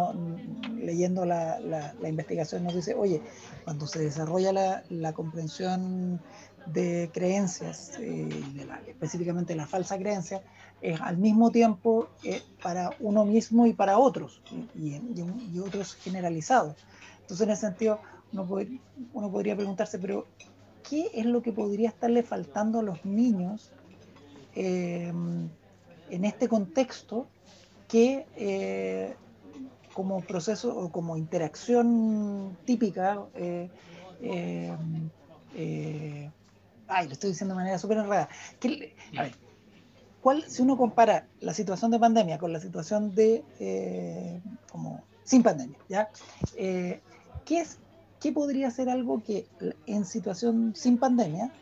leyendo 0.77 1.25
la, 1.25 1.59
la, 1.61 2.09
investigación 2.09 2.65
nos 2.65 2.75
dice, 2.75 2.95
oye, 2.95 3.21
cuando 3.65 3.87
se 3.87 3.99
desarrolla 3.99 4.53
la, 4.53 4.83
la 4.91 5.13
comprensión 5.13 6.21
de 6.67 7.11
creencias, 7.13 7.93
eh, 7.99 8.29
específicamente 8.87 9.55
la 9.55 9.67
falsa 9.67 9.99
creencia, 9.99 10.43
es 10.81 11.01
al 11.01 11.17
mismo 11.17 11.51
tiempo 11.51 12.09
eh, 12.23 12.43
para 12.63 12.91
uno 13.01 13.25
mismo 13.25 13.67
y 13.67 13.73
para 13.73 13.99
otros, 13.99 14.41
y, 14.75 15.01
otros 15.59 15.95
generalizados. 15.95 16.77
Entonces, 17.23 17.47
en 17.47 17.53
ese 17.53 17.67
sentido, 17.67 18.01
uno, 18.33 18.47
uno 19.13 19.31
podría 19.31 19.57
preguntarse, 19.57 19.99
pero 19.99 20.27
qué 20.89 21.11
es 21.15 21.27
lo 21.27 21.43
que 21.43 21.53
podría 21.53 21.89
estarle 21.89 22.23
faltando 22.23 22.81
a 22.81 22.83
los 22.83 23.05
niños 23.05 23.73
em, 24.55 25.49
en 26.11 26.25
este 26.25 26.49
contexto 26.49 27.27
que 27.89 28.27
eh, 28.37 29.15
como 29.93 30.21
proceso 30.21 30.77
o 30.77 30.91
como 30.91 31.17
interacción 31.17 32.57
típica, 32.65 33.21
eh, 33.35 33.71
eh, 34.21 36.31
ay, 36.89 37.07
lo 37.07 37.13
estoy 37.13 37.31
diciendo 37.31 37.55
de 37.55 37.61
manera 37.61 37.79
súper 37.79 37.99
enredada. 37.99 38.29
a 39.17 39.23
ver, 39.23 39.35
¿cuál, 40.21 40.43
si 40.49 40.63
uno 40.63 40.77
compara 40.77 41.29
la 41.41 41.55
situación 41.55 41.93
de 41.93 41.99
pandemia 41.99 42.39
con 42.39 42.53
la 42.53 42.61
situación 42.61 43.15
de 43.15 44.41
como 44.71 45.05
sin 45.23 45.43
pandemia, 45.43 45.79
¿ya? 45.89 46.11
¿qué 46.57 47.61
es 47.61 47.79
¿qué 48.21 48.33
podría 48.33 48.71
ser 48.71 48.89
algo 48.89 49.23
que 49.23 49.47
en 49.87 50.05
situación 50.05 50.75
sin 50.75 50.99
pandemia 50.99 51.53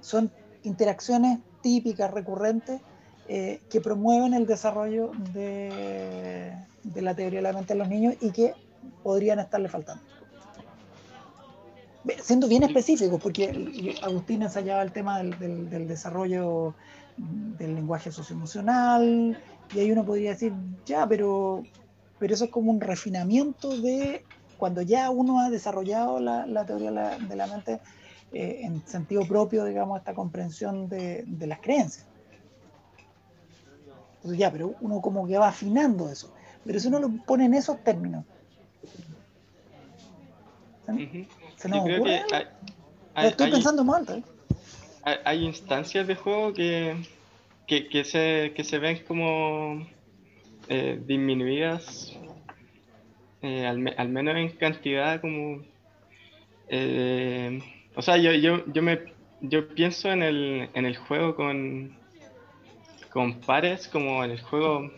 son 0.00 0.30
interacciones 0.64 1.38
típicas, 1.62 2.10
recurrentes, 2.10 2.80
eh, 3.28 3.60
que 3.70 3.80
promueven 3.80 4.34
el 4.34 4.46
desarrollo 4.46 5.12
de, 5.32 6.52
la 6.94 7.14
teoría 7.14 7.38
de 7.38 7.42
la 7.42 7.52
mente 7.52 7.72
en 7.72 7.78
los 7.78 7.88
niños 7.88 8.14
y 8.20 8.30
que 8.30 8.54
podrían 9.02 9.38
estarle 9.38 9.68
faltando? 9.68 10.02
Siendo 12.20 12.48
bien 12.48 12.64
específico, 12.64 13.18
porque 13.18 13.96
Agustín 14.02 14.42
ensayaba 14.42 14.82
el 14.82 14.92
tema 14.92 15.18
del, 15.18 15.70
del 15.70 15.88
desarrollo 15.88 16.74
del 17.16 17.74
lenguaje 17.76 18.12
socioemocional, 18.12 19.38
y 19.74 19.78
ahí 19.78 19.90
uno 19.90 20.04
podría 20.04 20.30
decir, 20.30 20.52
ya, 20.84 21.06
pero, 21.06 21.62
pero 22.18 22.34
eso 22.34 22.44
es 22.44 22.50
como 22.50 22.70
un 22.70 22.80
refinamiento 22.80 23.76
de 23.80 24.24
cuando 24.56 24.82
ya 24.82 25.10
uno 25.10 25.40
ha 25.40 25.50
desarrollado 25.50 26.20
la, 26.20 26.64
teoría 26.66 26.90
de 27.18 27.36
la, 27.36 27.46
mente 27.46 27.80
eh, 28.34 28.62
en 28.64 28.84
sentido 28.84 29.24
propio, 29.28 29.64
digamos, 29.64 29.96
esta 29.96 30.12
comprensión 30.12 30.88
de, 30.88 31.24
las 31.46 31.60
creencias. 31.60 32.04
Entonces 34.16 34.38
ya, 34.40 34.50
pero 34.50 34.74
uno 34.80 35.00
como 35.00 35.24
que 35.28 35.38
va 35.38 35.48
afinando 35.48 36.10
eso. 36.10 36.34
Pero 36.64 36.80
si 36.80 36.88
uno 36.88 36.98
lo 36.98 37.10
pone 37.24 37.44
en 37.44 37.54
esos 37.54 37.84
términos, 37.84 38.24
¿se, 41.56 41.68
nos 41.68 41.78
ocurre? 41.78 42.22
estoy 43.16 43.50
pensando 43.52 43.84
mal. 43.84 44.04
¿eh? 44.08 44.24
Hay, 45.24 45.44
instancias 45.44 46.04
de 46.08 46.16
juego 46.16 46.52
que, 46.52 47.06
que, 47.68 48.04
se, 48.04 48.52
que 48.56 48.64
se 48.64 48.78
ven 48.80 49.04
como 49.06 49.86
eh, 50.68 51.00
disminuidas 51.06 52.16
eh, 53.42 53.64
al, 53.64 54.08
menos 54.08 54.36
en 54.36 54.48
cantidad 54.56 55.20
como... 55.20 55.62
O 57.96 58.02
sea, 58.02 58.16
yo, 58.16 58.32
yo, 58.32 58.64
yo, 58.72 58.82
me, 58.82 59.00
yo 59.40 59.68
pienso 59.68 60.10
en 60.10 60.22
el, 60.22 60.68
en 60.74 60.84
el 60.84 60.96
juego 60.96 61.36
con, 61.36 61.96
con 63.10 63.40
pares, 63.40 63.88
como 63.88 64.24
en 64.24 64.32
el 64.32 64.40
juego 64.40 64.90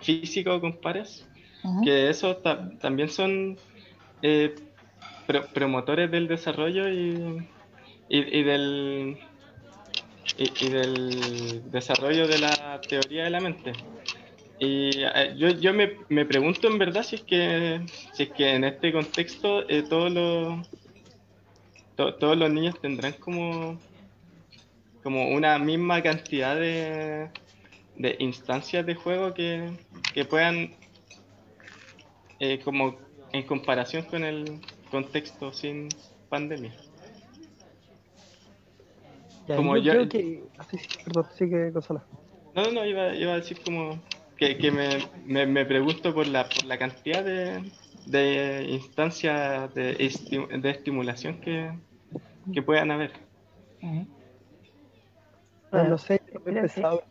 físico 0.00 0.60
con 0.60 0.74
pares, 0.74 1.26
que 1.82 2.08
eso 2.08 2.36
también 2.36 3.08
son 3.08 3.56
eh, 4.22 4.54
promotores 5.52 6.10
del 6.10 6.28
desarrollo 6.28 6.88
y, 6.88 7.44
y, 8.08 8.42
del, 8.44 9.18
y, 10.38 10.68
del 10.68 11.70
desarrollo 11.70 12.28
de 12.28 12.38
la 12.38 12.80
teoría 12.88 13.24
de 13.24 13.30
la 13.30 13.40
mente. 13.40 13.72
Y 14.58 14.90
eh, 15.02 15.34
yo, 15.36 15.48
yo 15.50 15.74
me, 15.74 15.96
me, 16.08 16.24
pregunto 16.24 16.68
en 16.68 16.78
verdad 16.78 17.02
si 17.02 17.16
es 17.16 17.22
que, 17.22 17.80
si 18.12 18.22
es 18.24 18.30
que 18.30 18.54
en 18.54 18.64
este 18.64 18.92
contexto 18.92 19.68
eh, 19.68 19.82
todos, 19.82 20.12
los, 20.12 20.66
todos 21.96 22.36
los 22.36 22.50
niños 22.50 22.78
tendrán 22.80 23.14
como, 23.14 23.78
como 25.02 25.28
una 25.30 25.58
misma 25.58 26.02
cantidad 26.02 26.54
de, 26.54 27.30
de 27.96 28.16
instancias 28.18 28.84
de 28.84 28.94
juego 28.94 29.32
que, 29.34 29.70
que 30.12 30.24
puedan, 30.24 30.74
eh, 32.38 32.60
como 32.62 32.96
en 33.32 33.42
comparación 33.44 34.04
con 34.04 34.24
el 34.24 34.60
contexto 34.90 35.52
sin 35.52 35.88
pandemia. 36.28 36.74
como 39.46 39.76
yo, 39.78 39.92
creo 39.92 40.08
que... 40.08 40.42
perdón, 41.04 41.26
sigue 41.36 41.72
No, 42.54 42.62
no, 42.64 42.72
no, 42.72 42.84
iba, 42.84 43.14
iba 43.14 43.32
a 43.32 43.36
decir 43.36 43.60
como 43.64 43.98
que, 44.36 44.70
me, 44.70 45.46
me, 45.46 45.64
pregunto 45.64 46.12
por 46.12 46.26
la, 46.26 46.46
por 46.48 46.64
la 46.64 46.76
cantidad 46.78 47.24
de, 47.24 47.62
de 48.04 48.66
instancias 48.68 49.72
de, 49.74 49.94
de 49.94 50.70
estimulación 50.70 51.40
que, 51.40 51.70
que, 52.52 52.62
puedan 52.62 52.90
haber. 52.90 53.12
No, 55.72 55.98
sé, 55.98 56.20
he 56.32 56.38
pensado, 56.38 57.02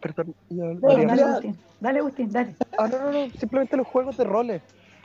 perdón, 0.00 0.34
dale, 0.50 1.22
Agustín, 1.22 1.56
dale, 1.80 1.98
Agustín, 2.00 2.30
dale. 2.30 2.56
Ah, 2.78 2.88
no, 2.88 2.98
no, 2.98 3.12
no, 3.12 3.30
simplemente 3.30 3.76
los 3.76 3.86
juegos 3.86 4.16
de 4.16 4.24
roles. 4.24 4.62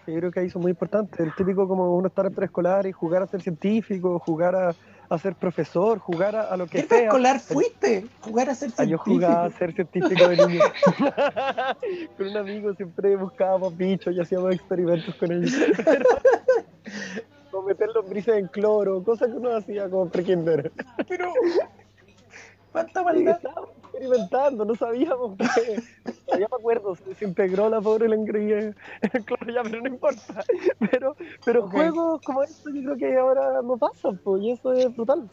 Yo 0.08 0.16
creo 0.16 0.32
que 0.32 0.40
ahí 0.40 0.50
son 0.50 0.64
muy 0.64 0.72
importantes. 0.72 1.20
El 1.20 1.34
típico 1.36 1.68
como 1.68 1.96
uno 1.96 2.08
estar 2.08 2.26
en 2.26 2.34
preescolar 2.34 2.88
y 2.88 2.92
jugar 2.92 3.22
a 3.22 3.28
ser 3.28 3.42
científico, 3.42 4.18
jugar 4.20 4.56
a, 4.56 4.76
a 5.10 5.18
ser 5.18 5.36
profesor, 5.36 6.00
jugar 6.00 6.36
a, 6.36 6.56
lo 6.58 6.66
que 6.68 6.82
¿Qué 6.82 6.88
sea. 6.88 7.04
escolar 7.04 7.40
fuiste? 7.40 8.06
Jugar 8.22 8.50
a 8.50 8.56
ser 8.56 8.72
científico. 8.72 8.82
Ah, 8.82 8.86
yo 8.86 8.98
jugaba 8.98 9.46
a 9.46 9.52
ser 9.52 9.74
científico 9.74 10.28
de 10.28 10.38
niño. 10.48 10.64
con 12.18 12.28
un 12.28 12.38
amigo 12.38 12.74
siempre 12.76 13.16
buscábamos 13.16 13.76
bichos 13.76 14.16
y 14.16 14.20
hacíamos 14.20 14.54
experimentos 14.54 15.14
con 15.16 15.32
ellos. 15.32 15.54
como 17.52 17.68
meter 17.68 17.90
lombrices 17.94 18.36
en 18.36 18.48
cloro, 18.48 19.04
cosas 19.04 19.30
que 19.30 19.38
uno 19.38 19.56
hacía 19.56 19.90
como 19.90 20.10
pre-kinder. 20.10 20.72
Pero, 21.08 21.32
¿cuánta 22.72 23.04
maldad? 23.04 23.40
experimentando, 24.00 24.66
no 24.66 24.76
sabíamos 24.76 25.36
que. 25.38 25.82
Ya 26.28 26.38
me 26.40 26.58
acuerdo, 26.58 26.96
se 26.96 27.26
integró 27.26 27.70
la 27.70 27.82
pobre 27.82 28.08
la 28.08 28.16
en 28.16 28.26
claro, 29.26 29.54
ya, 29.54 29.64
pero 29.64 29.82
no 29.82 29.88
importa. 29.88 30.44
Pero, 30.92 31.16
pero 31.44 31.68
juegos 31.68 32.22
como 32.22 32.44
estos 32.44 32.74
yo 32.74 32.82
creo 32.84 32.98
que 32.98 33.18
ahora 33.18 33.62
no 33.62 33.78
pasan, 33.78 34.20
pues, 34.24 34.44
y 34.44 34.52
eso 34.52 34.72
es 34.74 34.96
brutal. 34.96 35.30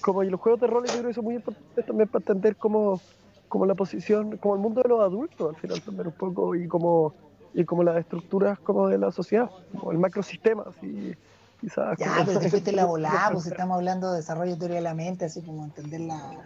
Como 0.00 0.22
y 0.22 0.30
los 0.30 0.40
juegos 0.40 0.60
de 0.60 0.66
rol 0.66 0.84
yo 0.86 0.92
creo 0.92 1.08
que 1.08 1.14
son 1.14 1.24
muy 1.24 1.36
importantes 1.36 1.86
también 1.86 2.08
para 2.08 2.22
entender 2.22 2.56
cómo, 2.56 3.00
como 3.48 3.66
la 3.66 3.74
posición, 3.74 4.36
como 4.38 4.54
el 4.54 4.60
mundo 4.60 4.82
de 4.82 4.88
los 4.88 5.00
adultos 5.00 5.54
al 5.54 5.60
final 5.60 5.82
también 5.82 6.08
un 6.08 6.12
poco, 6.14 6.54
y 6.54 6.68
como, 6.68 7.14
y 7.54 7.64
como 7.64 7.82
las 7.82 7.96
estructuras 7.96 8.58
como 8.58 8.88
de 8.88 8.98
la 8.98 9.12
sociedad, 9.12 9.48
como 9.78 9.92
el 9.92 9.98
macrosistema, 9.98 10.64
así 10.68 11.14
quizás. 11.60 11.98
Ya, 11.98 12.22
pero 12.26 12.40
te 12.40 12.50
fuiste 12.50 12.72
la 12.72 12.84
volada, 12.94 13.30
pues 13.32 13.46
estamos 13.46 13.76
hablando 13.76 14.10
de 14.10 14.18
desarrollo 14.18 14.52
de 14.52 14.58
teoría 14.58 14.76
de 14.76 14.82
la 14.82 14.94
mente, 14.94 15.24
así 15.24 15.40
como 15.42 15.64
entender 15.64 16.00
la, 16.00 16.44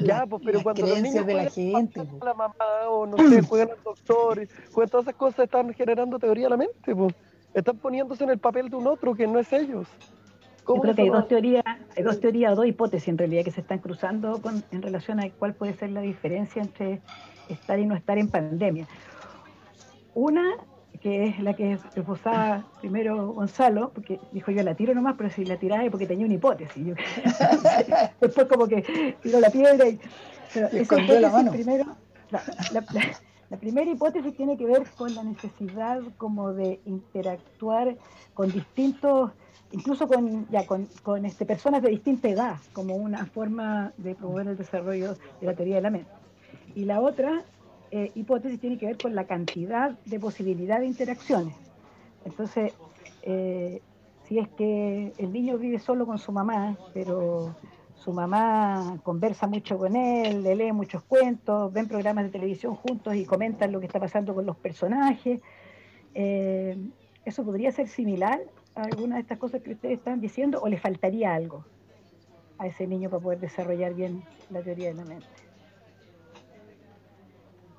ya, 0.00 0.26
pues, 0.26 0.42
pero 0.44 0.62
cuando 0.62 0.86
los 0.86 1.00
niños 1.00 1.26
de 1.26 1.34
la 1.34 1.50
gente, 1.50 2.06
la 2.22 2.34
mamá 2.34 2.54
o 2.88 3.06
no 3.06 3.16
sé, 3.28 3.42
juegan 3.42 3.70
al 3.70 3.82
doctor, 3.82 4.46
juegan 4.72 4.90
todas 4.90 5.06
esas 5.06 5.16
cosas, 5.16 5.40
están 5.40 5.72
generando 5.72 6.18
teoría 6.18 6.44
de 6.44 6.50
la 6.50 6.56
mente, 6.56 6.94
pues. 6.94 7.14
Están 7.54 7.78
poniéndose 7.78 8.24
en 8.24 8.30
el 8.30 8.38
papel 8.38 8.68
de 8.68 8.76
un 8.76 8.86
otro 8.88 9.14
que 9.14 9.28
no 9.28 9.38
es 9.38 9.52
ellos. 9.52 9.86
Yo 10.66 10.74
creo 10.80 10.94
que 10.94 11.02
hay 11.02 11.08
dos 11.08 11.28
teorías, 11.28 11.62
hay 11.96 12.02
dos 12.02 12.18
teorías 12.20 12.52
o 12.52 12.56
dos 12.56 12.66
hipótesis 12.66 13.08
en 13.08 13.18
realidad 13.18 13.44
que 13.44 13.52
se 13.52 13.60
están 13.60 13.78
cruzando 13.78 14.40
con, 14.42 14.64
en 14.72 14.82
relación 14.82 15.20
a 15.20 15.30
cuál 15.30 15.54
puede 15.54 15.74
ser 15.74 15.90
la 15.90 16.00
diferencia 16.00 16.60
entre 16.60 17.00
estar 17.48 17.78
y 17.78 17.86
no 17.86 17.94
estar 17.94 18.18
en 18.18 18.28
pandemia. 18.28 18.88
Una 20.14 20.56
que 21.04 21.26
es 21.26 21.40
la 21.40 21.52
que 21.52 21.78
esbozaba 21.94 22.64
primero 22.80 23.32
Gonzalo, 23.32 23.90
porque 23.90 24.18
dijo 24.32 24.50
yo 24.52 24.62
la 24.62 24.74
tiro 24.74 24.94
nomás, 24.94 25.16
pero 25.18 25.28
si 25.28 25.44
la 25.44 25.58
tiraba 25.58 25.84
es 25.84 25.90
porque 25.90 26.06
tenía 26.06 26.24
una 26.24 26.34
hipótesis. 26.34 26.94
después 28.22 28.46
como 28.46 28.66
que 28.66 29.14
tiró 29.22 29.38
la 29.38 29.50
piedra 29.50 29.86
y... 29.86 30.00
Pero 30.54 30.68
esa 30.68 31.20
la 31.20 31.28
mano. 31.28 31.52
primero, 31.52 31.84
la, 32.30 33.56
primera 33.58 33.90
hipótesis 33.90 34.34
tiene 34.34 34.56
que 34.56 34.64
ver 34.64 34.84
con 34.96 35.14
la 35.14 35.24
necesidad 35.24 36.00
como 36.16 36.54
de 36.54 36.80
interactuar 36.86 37.96
con 38.32 38.50
distintos, 38.50 39.32
incluso 39.72 40.08
con, 40.08 40.48
ya, 40.48 40.64
con, 40.66 40.88
con 41.02 41.26
este, 41.26 41.44
personas 41.44 41.82
de 41.82 41.90
distinta 41.90 42.28
edad, 42.28 42.56
como 42.72 42.94
una 42.96 43.26
forma 43.26 43.92
de 43.98 44.14
promover 44.14 44.48
el 44.48 44.56
desarrollo 44.56 45.16
de 45.40 45.46
la 45.46 45.54
teoría 45.54 45.76
de 45.76 45.82
la 45.82 45.90
mente. 45.90 46.10
Y 46.74 46.86
la 46.86 47.00
otra 47.00 47.44
eh, 47.96 48.10
hipótesis 48.16 48.58
tiene 48.58 48.76
que 48.76 48.86
ver 48.86 48.98
con 48.98 49.14
la 49.14 49.24
cantidad 49.24 49.92
de 50.04 50.18
posibilidad 50.18 50.80
de 50.80 50.86
interacciones. 50.86 51.54
Entonces, 52.24 52.72
eh, 53.22 53.80
si 54.24 54.40
es 54.40 54.48
que 54.48 55.12
el 55.16 55.32
niño 55.32 55.58
vive 55.58 55.78
solo 55.78 56.04
con 56.04 56.18
su 56.18 56.32
mamá, 56.32 56.76
pero 56.92 57.54
su 57.94 58.12
mamá 58.12 58.98
conversa 59.04 59.46
mucho 59.46 59.78
con 59.78 59.94
él, 59.94 60.42
le 60.42 60.56
lee 60.56 60.72
muchos 60.72 61.04
cuentos, 61.04 61.72
ven 61.72 61.86
programas 61.86 62.24
de 62.24 62.30
televisión 62.30 62.74
juntos 62.74 63.14
y 63.14 63.24
comentan 63.24 63.70
lo 63.70 63.78
que 63.78 63.86
está 63.86 64.00
pasando 64.00 64.34
con 64.34 64.44
los 64.44 64.56
personajes, 64.56 65.40
eh, 66.14 66.76
¿eso 67.24 67.44
podría 67.44 67.70
ser 67.70 67.86
similar 67.86 68.40
a 68.74 68.82
alguna 68.82 69.14
de 69.14 69.20
estas 69.20 69.38
cosas 69.38 69.62
que 69.62 69.70
ustedes 69.70 69.98
están 69.98 70.20
diciendo 70.20 70.60
o 70.60 70.68
le 70.68 70.78
faltaría 70.78 71.32
algo 71.32 71.64
a 72.58 72.66
ese 72.66 72.88
niño 72.88 73.08
para 73.08 73.22
poder 73.22 73.38
desarrollar 73.38 73.94
bien 73.94 74.24
la 74.50 74.62
teoría 74.62 74.88
de 74.88 74.94
la 74.94 75.04
mente? 75.04 75.43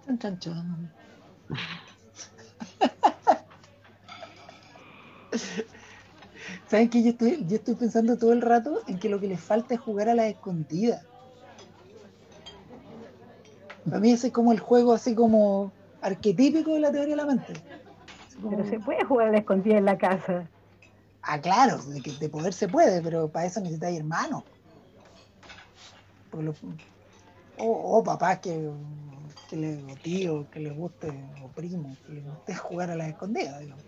¿Saben 6.67 6.89
que 6.89 7.03
yo 7.03 7.09
estoy, 7.09 7.45
yo 7.47 7.57
estoy 7.57 7.75
pensando 7.75 8.17
todo 8.17 8.33
el 8.33 8.41
rato 8.41 8.81
en 8.87 8.99
que 8.99 9.09
lo 9.09 9.19
que 9.19 9.27
les 9.27 9.41
falta 9.41 9.73
es 9.73 9.79
jugar 9.79 10.09
a 10.09 10.15
la 10.15 10.27
escondida? 10.27 11.01
Para 13.83 13.99
mí 13.99 14.11
ese 14.11 14.27
es 14.27 14.33
como 14.33 14.51
el 14.51 14.59
juego 14.59 14.93
así 14.93 15.15
como 15.15 15.71
arquetípico 16.01 16.73
de 16.73 16.79
la 16.79 16.91
teoría 16.91 17.15
de 17.15 17.21
la 17.21 17.25
mente. 17.25 17.53
Pero 18.49 18.67
se 18.67 18.79
puede 18.79 19.03
jugar 19.05 19.29
a 19.29 19.31
la 19.31 19.37
escondida 19.39 19.77
en 19.77 19.85
la 19.85 19.97
casa. 19.97 20.49
Ah, 21.21 21.39
claro, 21.39 21.77
de, 21.77 22.01
que, 22.01 22.11
de 22.11 22.29
poder 22.29 22.53
se 22.53 22.67
puede, 22.67 23.01
pero 23.01 23.29
para 23.29 23.45
eso 23.45 23.59
necesitáis 23.59 23.99
hermanos. 23.99 24.43
O, 27.57 27.97
o 27.97 28.03
papás 28.03 28.39
que 28.39 28.69
que 29.49 29.55
le, 29.55 29.83
o 29.83 29.95
tío, 30.01 30.45
que 30.51 30.59
le 30.59 30.71
guste, 30.71 31.07
o 31.43 31.47
primo, 31.49 31.95
que 32.05 32.13
le 32.13 32.21
guste 32.21 32.55
jugar 32.55 32.91
a 32.91 32.95
la 32.95 33.07
escondida, 33.07 33.59
digamos. 33.59 33.83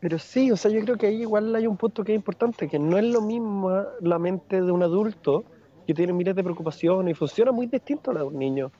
Pero 0.00 0.18
sí, 0.18 0.50
o 0.50 0.56
sea, 0.56 0.70
yo 0.70 0.80
creo 0.80 0.96
que 0.96 1.06
ahí 1.06 1.22
igual 1.22 1.54
hay 1.54 1.66
un 1.66 1.76
punto 1.76 2.04
que 2.04 2.12
es 2.12 2.16
importante, 2.16 2.68
que 2.68 2.78
no 2.78 2.96
es 2.96 3.04
lo 3.04 3.20
mismo 3.20 3.70
la 4.00 4.18
mente 4.18 4.60
de 4.60 4.72
un 4.72 4.82
adulto 4.82 5.44
que 5.86 5.94
tiene 5.94 6.12
miles 6.12 6.34
de 6.34 6.42
preocupaciones 6.42 7.12
y 7.12 7.14
funciona 7.14 7.52
muy 7.52 7.66
distinto 7.66 8.10
a 8.10 8.14
la 8.14 8.20
de 8.20 8.26
un 8.26 8.38
niño. 8.38 8.72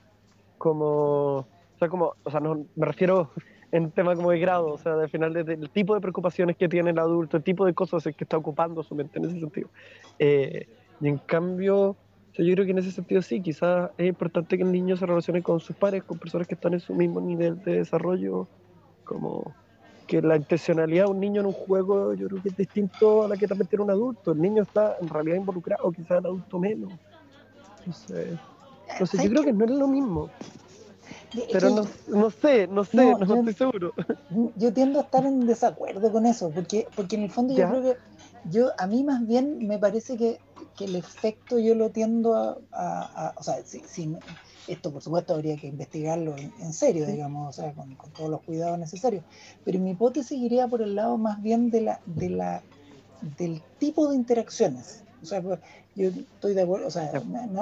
Como, 0.57 1.37
o 1.37 1.47
sea, 1.77 1.89
como, 1.89 2.13
o 2.23 2.31
sea, 2.31 2.39
no, 2.39 2.65
me 2.75 2.85
refiero 2.85 3.31
en 3.71 3.91
tema 3.91 4.15
como 4.15 4.31
de 4.31 4.39
grado, 4.39 4.73
o 4.73 4.77
sea, 4.77 4.93
al 4.93 5.09
final 5.09 5.33
del 5.33 5.69
tipo 5.69 5.93
de 5.93 6.01
preocupaciones 6.01 6.57
que 6.57 6.67
tiene 6.67 6.91
el 6.91 6.99
adulto, 6.99 7.37
el 7.37 7.43
tipo 7.43 7.65
de 7.65 7.73
cosas 7.73 8.03
que 8.03 8.23
está 8.23 8.37
ocupando 8.37 8.83
su 8.83 8.95
mente 8.95 9.19
en 9.19 9.25
ese 9.25 9.39
sentido. 9.39 9.69
Eh, 10.17 10.67
y 11.01 11.07
en 11.07 11.17
cambio, 11.17 11.97
yo 12.37 12.53
creo 12.53 12.65
que 12.65 12.71
en 12.71 12.77
ese 12.77 12.91
sentido 12.91 13.21
sí, 13.21 13.41
quizás 13.41 13.89
es 13.97 14.07
importante 14.07 14.55
que 14.55 14.63
el 14.63 14.71
niño 14.71 14.95
se 14.95 15.05
relacione 15.05 15.41
con 15.41 15.59
sus 15.59 15.75
padres, 15.75 16.03
con 16.03 16.19
personas 16.19 16.47
que 16.47 16.53
están 16.53 16.73
en 16.73 16.79
su 16.79 16.93
mismo 16.93 17.19
nivel 17.19 17.61
de 17.63 17.79
desarrollo, 17.79 18.47
como 19.03 19.53
que 20.07 20.21
la 20.21 20.35
intencionalidad 20.35 21.05
de 21.05 21.11
un 21.11 21.19
niño 21.19 21.41
en 21.41 21.47
un 21.47 21.53
juego 21.53 22.13
yo 22.13 22.27
creo 22.27 22.41
que 22.41 22.49
es 22.49 22.57
distinto 22.57 23.23
a 23.23 23.29
la 23.29 23.37
que 23.37 23.47
también 23.47 23.67
tiene 23.67 23.83
un 23.83 23.91
adulto. 23.91 24.33
El 24.33 24.41
niño 24.41 24.63
está 24.63 24.97
en 25.01 25.09
realidad 25.09 25.37
involucrado, 25.37 25.91
quizás 25.91 26.19
el 26.19 26.25
adulto 26.25 26.59
menos. 26.59 26.91
No 27.85 27.93
sé. 27.93 28.37
No 28.99 29.05
sé, 29.05 29.23
yo 29.23 29.29
creo 29.29 29.43
que 29.43 29.53
no 29.53 29.65
es 29.65 29.71
lo 29.71 29.87
mismo. 29.87 30.29
Pero 31.51 31.69
no, 31.69 31.87
no, 32.07 32.29
sé, 32.29 32.67
no 32.67 32.83
sé, 32.83 32.97
no, 32.97 33.21
estoy 33.21 33.53
seguro. 33.53 33.93
Yo 34.57 34.73
tiendo 34.73 34.99
a 34.99 35.03
estar 35.03 35.25
en 35.25 35.47
desacuerdo 35.47 36.11
con 36.11 36.25
eso, 36.25 36.51
porque, 36.51 36.87
porque 36.95 37.15
en 37.15 37.23
el 37.23 37.31
fondo 37.31 37.55
yo 37.55 37.67
creo 37.69 37.81
que 37.81 37.97
yo, 38.49 38.71
a 38.77 38.87
mí 38.87 39.03
más 39.03 39.25
bien 39.25 39.65
me 39.65 39.79
parece 39.79 40.17
que 40.17 40.39
que 40.75 40.85
el 40.85 40.95
efecto 40.95 41.59
yo 41.59 41.75
lo 41.75 41.89
tiendo 41.89 42.61
a, 42.71 43.33
o 43.37 43.43
sea, 43.43 43.63
si, 43.65 44.15
esto 44.67 44.91
por 44.91 45.01
supuesto 45.01 45.33
habría 45.33 45.57
que 45.57 45.67
investigarlo 45.67 46.35
en, 46.37 46.73
serio, 46.73 47.05
digamos, 47.05 47.49
o 47.49 47.61
sea, 47.61 47.73
con, 47.73 47.95
todos 48.15 48.29
los 48.29 48.41
cuidados 48.41 48.77
necesarios, 48.79 49.23
pero 49.65 49.79
mi 49.79 49.91
hipótesis 49.91 50.39
iría 50.39 50.67
por 50.67 50.81
el 50.81 50.95
lado 50.95 51.17
más 51.17 51.41
bien 51.41 51.71
de 51.71 51.81
la, 51.81 51.99
de 52.05 52.29
la, 52.29 52.61
del 53.37 53.61
tipo 53.79 54.07
de 54.09 54.15
interacciones. 54.15 55.03
O 55.21 55.25
sea, 55.25 55.41
pues, 55.41 55.59
yo 55.95 56.09
estoy 56.09 56.53
de 56.53 56.61
acuerdo, 56.61 56.87
o 56.87 56.91
sea, 56.91 57.11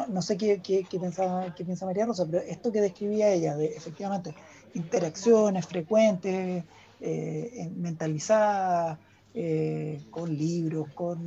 no, 0.08 0.22
sé 0.22 0.38
qué, 0.38 0.62
qué, 0.62 1.00
pensaba, 1.00 1.54
qué 1.56 1.66
piensa 1.66 1.86
María 1.86 2.06
Rosa, 2.06 2.26
pero 2.30 2.44
esto 2.44 2.72
que 2.72 2.80
describía 2.80 3.32
ella, 3.32 3.58
de 3.58 3.66
efectivamente 3.66 4.34
interacciones 4.76 5.66
frecuentes, 5.66 6.64
eh, 7.02 7.72
mentalizadas, 7.76 9.00
eh, 9.36 10.02
con 10.10 10.36
libros, 10.36 10.88
con 10.96 11.24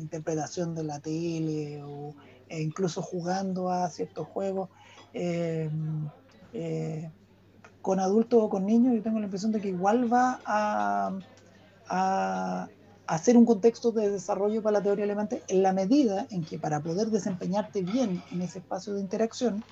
interpretación 0.00 0.74
de 0.74 0.82
la 0.82 0.98
tele 0.98 1.82
o 1.82 2.14
e 2.48 2.62
incluso 2.62 3.02
jugando 3.02 3.70
a 3.70 3.88
ciertos 3.90 4.26
juegos. 4.28 4.70
Eh, 5.12 5.68
eh, 6.54 7.10
con 7.82 8.00
adultos 8.00 8.42
o 8.42 8.48
con 8.48 8.64
niños, 8.64 8.94
yo 8.94 9.02
tengo 9.02 9.18
la 9.18 9.26
impresión 9.26 9.52
de 9.52 9.60
que 9.60 9.68
igual 9.68 10.10
va 10.10 10.40
a, 10.46 11.18
a, 11.88 12.68
hacer 13.06 13.36
un 13.36 13.44
contexto 13.44 13.92
de 13.92 14.10
desarrollo 14.10 14.62
para 14.62 14.78
la 14.78 14.82
teoría 14.82 15.04
alemante 15.04 15.42
en 15.48 15.62
la 15.62 15.72
medida 15.72 16.26
en 16.30 16.44
que 16.44 16.58
para 16.58 16.80
poder 16.80 17.08
desempeñarte 17.08 17.82
bien 17.82 18.22
en 18.30 18.40
ese 18.42 18.60
espacio 18.60 18.94
de 18.94 19.00
interacción, 19.00 19.64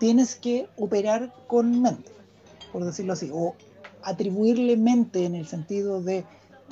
tienes 0.00 0.34
que 0.34 0.68
operar 0.76 1.32
con 1.46 1.80
mente 1.80 2.17
por 2.78 2.86
decirlo 2.86 3.14
así, 3.14 3.28
o 3.34 3.56
atribuirle 4.04 4.76
mente 4.76 5.24
en 5.24 5.34
el 5.34 5.48
sentido 5.48 6.00
de 6.00 6.24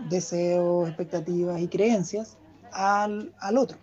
deseos, 0.09 0.87
expectativas 0.87 1.61
y 1.61 1.67
creencias 1.67 2.37
al, 2.71 3.33
otro. 3.59 3.77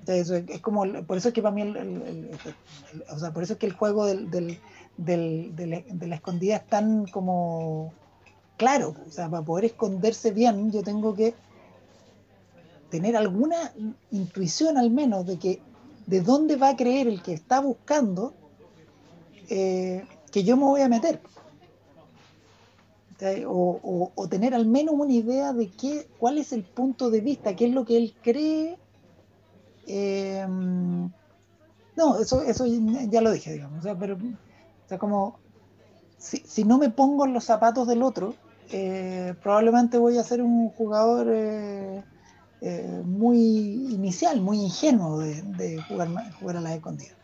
Entonces, 0.00 0.44
es 0.46 0.60
como, 0.60 0.84
por 1.04 1.16
eso 1.16 1.28
es 1.28 1.34
que 1.34 1.40
para 1.40 1.54
mí, 1.54 1.62
el, 1.62 2.30
o 3.10 3.18
sea, 3.18 3.32
por 3.32 3.42
eso 3.42 3.54
es 3.54 3.58
que 3.58 3.64
el 3.64 3.72
juego 3.72 4.04
del, 4.04 4.30
de, 4.98 5.84
la, 6.06 6.14
escondida 6.14 6.56
es 6.56 6.66
tan 6.66 7.06
como 7.06 7.94
claro, 8.58 8.94
o 9.06 9.10
sea, 9.10 9.30
para 9.30 9.42
poder 9.42 9.64
esconderse 9.64 10.32
bien 10.32 10.70
yo 10.70 10.82
tengo 10.82 11.14
que 11.14 11.32
tener 12.90 13.16
alguna 13.16 13.72
intuición 14.10 14.76
al 14.76 14.90
menos 14.90 15.24
de 15.24 15.38
que 15.38 15.62
de 16.06 16.20
dónde 16.20 16.56
va 16.56 16.68
a 16.68 16.76
creer 16.76 17.08
el 17.08 17.22
que 17.22 17.32
está 17.32 17.60
buscando 17.62 18.34
eh, 19.48 20.04
que 20.30 20.44
yo 20.44 20.56
me 20.56 20.64
voy 20.64 20.82
a 20.82 20.88
meter. 20.88 21.20
O, 23.46 24.28
tener 24.30 24.54
al 24.54 24.66
menos 24.66 24.94
una 24.94 25.12
idea 25.12 25.52
de 25.52 25.68
qué, 25.70 26.06
cuál 26.18 26.38
es 26.38 26.52
el 26.52 26.62
punto 26.62 27.10
de 27.10 27.20
vista, 27.20 27.56
qué 27.56 27.66
es 27.66 27.72
lo 27.72 27.84
que 27.84 27.96
él 27.96 28.14
cree. 28.22 28.78
Eh, 29.86 30.46
no, 31.96 32.18
eso, 32.20 32.42
eso 32.42 32.64
ya 32.66 33.20
lo 33.20 33.32
dije, 33.32 33.52
digamos. 33.52 33.80
O 33.80 33.82
sea, 33.82 33.98
pero, 33.98 34.14
o 34.14 34.88
sea, 34.88 34.98
como 34.98 35.40
si, 36.18 36.64
no 36.64 36.78
me 36.78 36.90
pongo 36.90 37.26
en 37.26 37.32
los 37.32 37.44
zapatos 37.44 37.88
del 37.88 38.02
otro, 38.02 38.34
eh, 38.70 39.34
probablemente 39.42 39.98
voy 39.98 40.18
a 40.18 40.22
ser 40.22 40.42
un 40.42 40.68
jugador 40.68 41.26
muy 43.04 43.38
inicial, 43.90 44.40
muy 44.40 44.60
ingenuo 44.60 45.18
de, 45.18 45.82
jugar, 45.88 46.08
jugar 46.38 46.56
a 46.58 46.60
la 46.60 46.74
escondida 46.74 47.17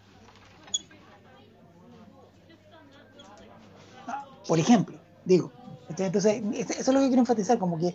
Por 4.46 4.59
ejemplo, 4.59 4.98
digo. 5.24 5.50
Entonces, 5.88 6.42
eso 6.54 6.72
es 6.72 6.88
lo 6.88 7.00
que 7.00 7.07
quiero 7.09 7.20
enfatizar, 7.20 7.59
como 7.59 7.78
que 7.78 7.94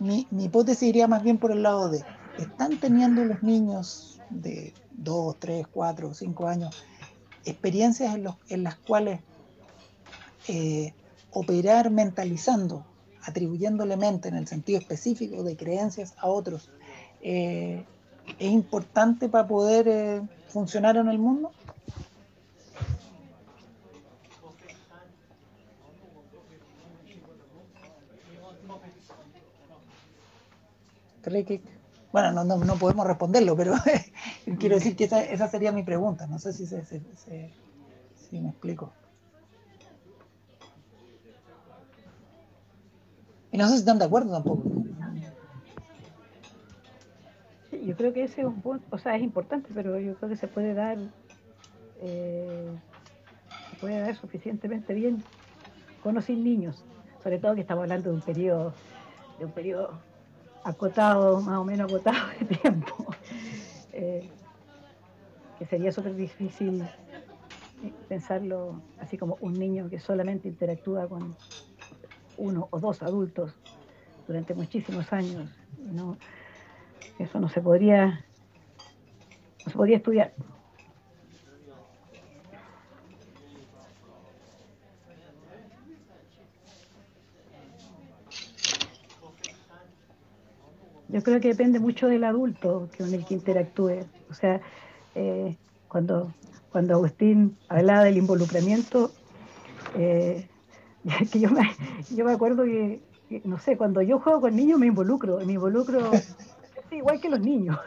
mi, 0.00 0.26
hipótesis 0.38 0.88
iría 0.88 1.06
más 1.06 1.22
bien 1.22 1.38
por 1.38 1.52
el 1.52 1.62
lado 1.62 1.88
de, 1.88 2.04
¿están 2.38 2.78
teniendo 2.78 3.24
los 3.24 3.42
niños 3.42 4.20
de 4.30 4.74
2, 4.92 5.36
3, 5.38 5.66
4, 5.72 6.14
5 6.14 6.46
años 6.48 6.84
experiencias 7.44 8.14
en, 8.14 8.24
los, 8.24 8.36
en 8.48 8.62
las 8.64 8.76
cuales 8.76 9.20
eh, 10.48 10.92
operar 11.32 11.90
mentalizando, 11.90 12.84
atribuyéndole 13.22 13.96
mente 13.96 14.28
en 14.28 14.36
el 14.36 14.46
sentido 14.46 14.78
específico 14.78 15.42
de 15.42 15.56
creencias 15.56 16.14
a 16.18 16.26
otros, 16.28 16.70
eh, 17.22 17.84
es 18.38 18.50
importante 18.50 19.28
para 19.28 19.46
poder 19.46 19.88
eh, 19.88 20.22
funcionar 20.48 20.96
en 20.96 21.08
el 21.08 21.18
mundo? 21.18 21.52
Bueno, 32.12 32.44
no, 32.44 32.44
no, 32.44 32.74
podemos 32.76 33.06
responderlo, 33.06 33.56
pero 33.56 33.74
quiero 34.58 34.76
decir 34.76 34.96
que 34.96 35.04
esa, 35.04 35.22
esa, 35.24 35.48
sería 35.48 35.72
mi 35.72 35.82
pregunta. 35.82 36.26
No 36.26 36.38
sé 36.38 36.52
si, 36.52 36.66
se, 36.66 36.84
si 36.84 38.40
me 38.40 38.50
explico. 38.50 38.92
Y 43.50 43.58
no 43.58 43.66
sé 43.66 43.74
si 43.74 43.80
están 43.80 43.98
de 43.98 44.06
acuerdo 44.06 44.32
tampoco. 44.32 44.82
yo 47.84 47.96
creo 47.96 48.12
que 48.12 48.24
ese 48.24 48.42
es 48.42 48.46
un 48.46 48.60
punto, 48.60 48.86
o 48.90 48.98
sea, 48.98 49.16
es 49.16 49.22
importante, 49.22 49.68
pero 49.74 49.98
yo 49.98 50.14
creo 50.16 50.30
que 50.30 50.36
se 50.36 50.46
puede 50.46 50.72
dar, 50.74 50.98
eh, 52.00 52.68
se 53.70 53.76
puede 53.76 54.00
dar 54.00 54.14
suficientemente 54.14 54.94
bien 54.94 55.22
con 56.02 56.16
o 56.16 56.22
sin 56.22 56.44
niños, 56.44 56.84
sobre 57.22 57.38
todo 57.38 57.54
que 57.54 57.62
estamos 57.62 57.82
hablando 57.82 58.10
de 58.10 58.16
un 58.16 58.22
periodo, 58.22 58.72
de 59.38 59.46
un 59.46 59.52
periodo 59.52 59.98
acotado, 60.64 61.40
más 61.40 61.58
o 61.58 61.64
menos 61.64 61.90
acotado 61.90 62.28
de 62.38 62.56
tiempo, 62.56 63.06
eh, 63.92 64.30
que 65.58 65.66
sería 65.66 65.92
súper 65.92 66.14
difícil 66.14 66.84
pensarlo 68.08 68.80
así 69.00 69.18
como 69.18 69.36
un 69.40 69.54
niño 69.54 69.90
que 69.90 69.98
solamente 69.98 70.48
interactúa 70.48 71.08
con 71.08 71.34
uno 72.36 72.68
o 72.70 72.78
dos 72.78 73.02
adultos 73.02 73.54
durante 74.26 74.54
muchísimos 74.54 75.12
años. 75.12 75.50
¿no? 75.78 76.16
Eso 77.18 77.40
no 77.40 77.48
se 77.48 77.60
podría, 77.60 78.24
no 79.64 79.70
se 79.70 79.76
podría 79.76 79.96
estudiar. 79.96 80.32
Creo 91.22 91.40
que 91.40 91.48
depende 91.48 91.78
mucho 91.78 92.08
del 92.08 92.24
adulto 92.24 92.88
con 92.96 93.12
el 93.12 93.24
que 93.24 93.34
interactúe. 93.34 94.04
O 94.30 94.34
sea, 94.34 94.60
eh, 95.14 95.56
cuando, 95.88 96.32
cuando 96.70 96.94
Agustín 96.94 97.56
hablaba 97.68 98.04
del 98.04 98.16
involucramiento, 98.16 99.12
eh, 99.96 100.48
que 101.32 101.40
yo 101.40 101.50
me, 101.50 101.70
yo 102.10 102.24
me 102.24 102.32
acuerdo 102.32 102.64
que, 102.64 103.00
no 103.44 103.58
sé, 103.58 103.76
cuando 103.76 104.02
yo 104.02 104.18
juego 104.18 104.40
con 104.40 104.56
niños 104.56 104.78
me 104.78 104.86
involucro, 104.86 105.38
me 105.44 105.52
involucro 105.54 106.10
igual 106.90 107.20
que 107.20 107.28
los 107.28 107.40
niños. 107.40 107.78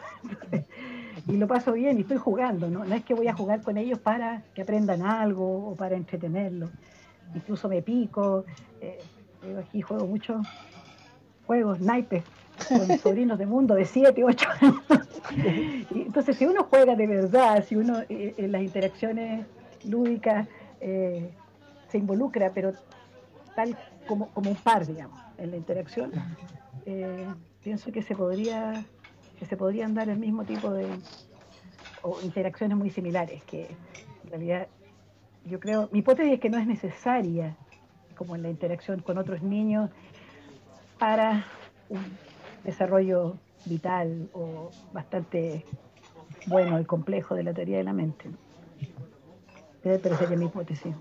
y 1.26 1.36
lo 1.36 1.46
paso 1.46 1.72
bien 1.72 1.98
y 1.98 2.02
estoy 2.02 2.18
jugando, 2.18 2.68
¿no? 2.68 2.84
No 2.84 2.94
es 2.94 3.04
que 3.04 3.14
voy 3.14 3.28
a 3.28 3.34
jugar 3.34 3.62
con 3.62 3.76
ellos 3.76 3.98
para 3.98 4.42
que 4.54 4.62
aprendan 4.62 5.02
algo 5.02 5.70
o 5.70 5.76
para 5.76 5.96
entretenerlos. 5.96 6.70
Incluso 7.34 7.68
me 7.68 7.82
pico, 7.82 8.44
eh, 8.80 8.98
aquí 9.58 9.82
juego 9.82 10.06
muchos 10.06 10.46
juegos, 11.46 11.80
naipes, 11.80 12.24
con 12.68 12.98
sobrinos 12.98 13.38
de 13.38 13.46
mundo 13.46 13.74
de 13.74 13.84
7, 13.84 14.24
8 14.24 14.48
años. 14.60 14.82
entonces, 15.90 16.36
si 16.36 16.46
uno 16.46 16.64
juega 16.64 16.94
de 16.94 17.06
verdad, 17.06 17.64
si 17.64 17.76
uno 17.76 18.00
eh, 18.08 18.34
en 18.36 18.52
las 18.52 18.62
interacciones 18.62 19.46
lúdicas 19.84 20.48
eh, 20.80 21.30
se 21.88 21.98
involucra, 21.98 22.52
pero 22.52 22.72
tal 23.54 23.76
como, 24.06 24.28
como 24.30 24.50
un 24.50 24.56
par, 24.56 24.86
digamos, 24.86 25.20
en 25.38 25.50
la 25.50 25.56
interacción, 25.56 26.12
eh, 26.84 27.26
pienso 27.62 27.92
que 27.92 28.02
se 28.02 28.14
podría 28.14 28.84
que 29.38 29.44
se 29.44 29.56
podrían 29.56 29.94
dar 29.94 30.08
el 30.08 30.18
mismo 30.18 30.44
tipo 30.44 30.70
de 30.70 30.86
o 32.02 32.20
interacciones 32.22 32.76
muy 32.76 32.90
similares, 32.90 33.42
que 33.44 33.66
en 34.24 34.30
realidad 34.30 34.68
yo 35.44 35.60
creo, 35.60 35.88
mi 35.92 36.00
hipótesis 36.00 36.34
es 36.34 36.40
que 36.40 36.50
no 36.50 36.58
es 36.58 36.66
necesaria, 36.66 37.56
como 38.16 38.34
en 38.34 38.42
la 38.42 38.50
interacción 38.50 39.00
con 39.00 39.18
otros 39.18 39.42
niños, 39.42 39.90
para 40.98 41.44
un 41.88 42.04
desarrollo 42.66 43.36
vital 43.64 44.28
o 44.34 44.70
bastante 44.92 45.64
bueno 46.46 46.78
y 46.78 46.84
complejo 46.84 47.34
de 47.34 47.42
la 47.44 47.54
teoría 47.54 47.78
de 47.78 47.84
la 47.84 47.92
mente. 47.92 48.30
Pero 49.82 50.16
sería 50.16 50.36
mi 50.36 50.46
hipótesis 50.46 50.94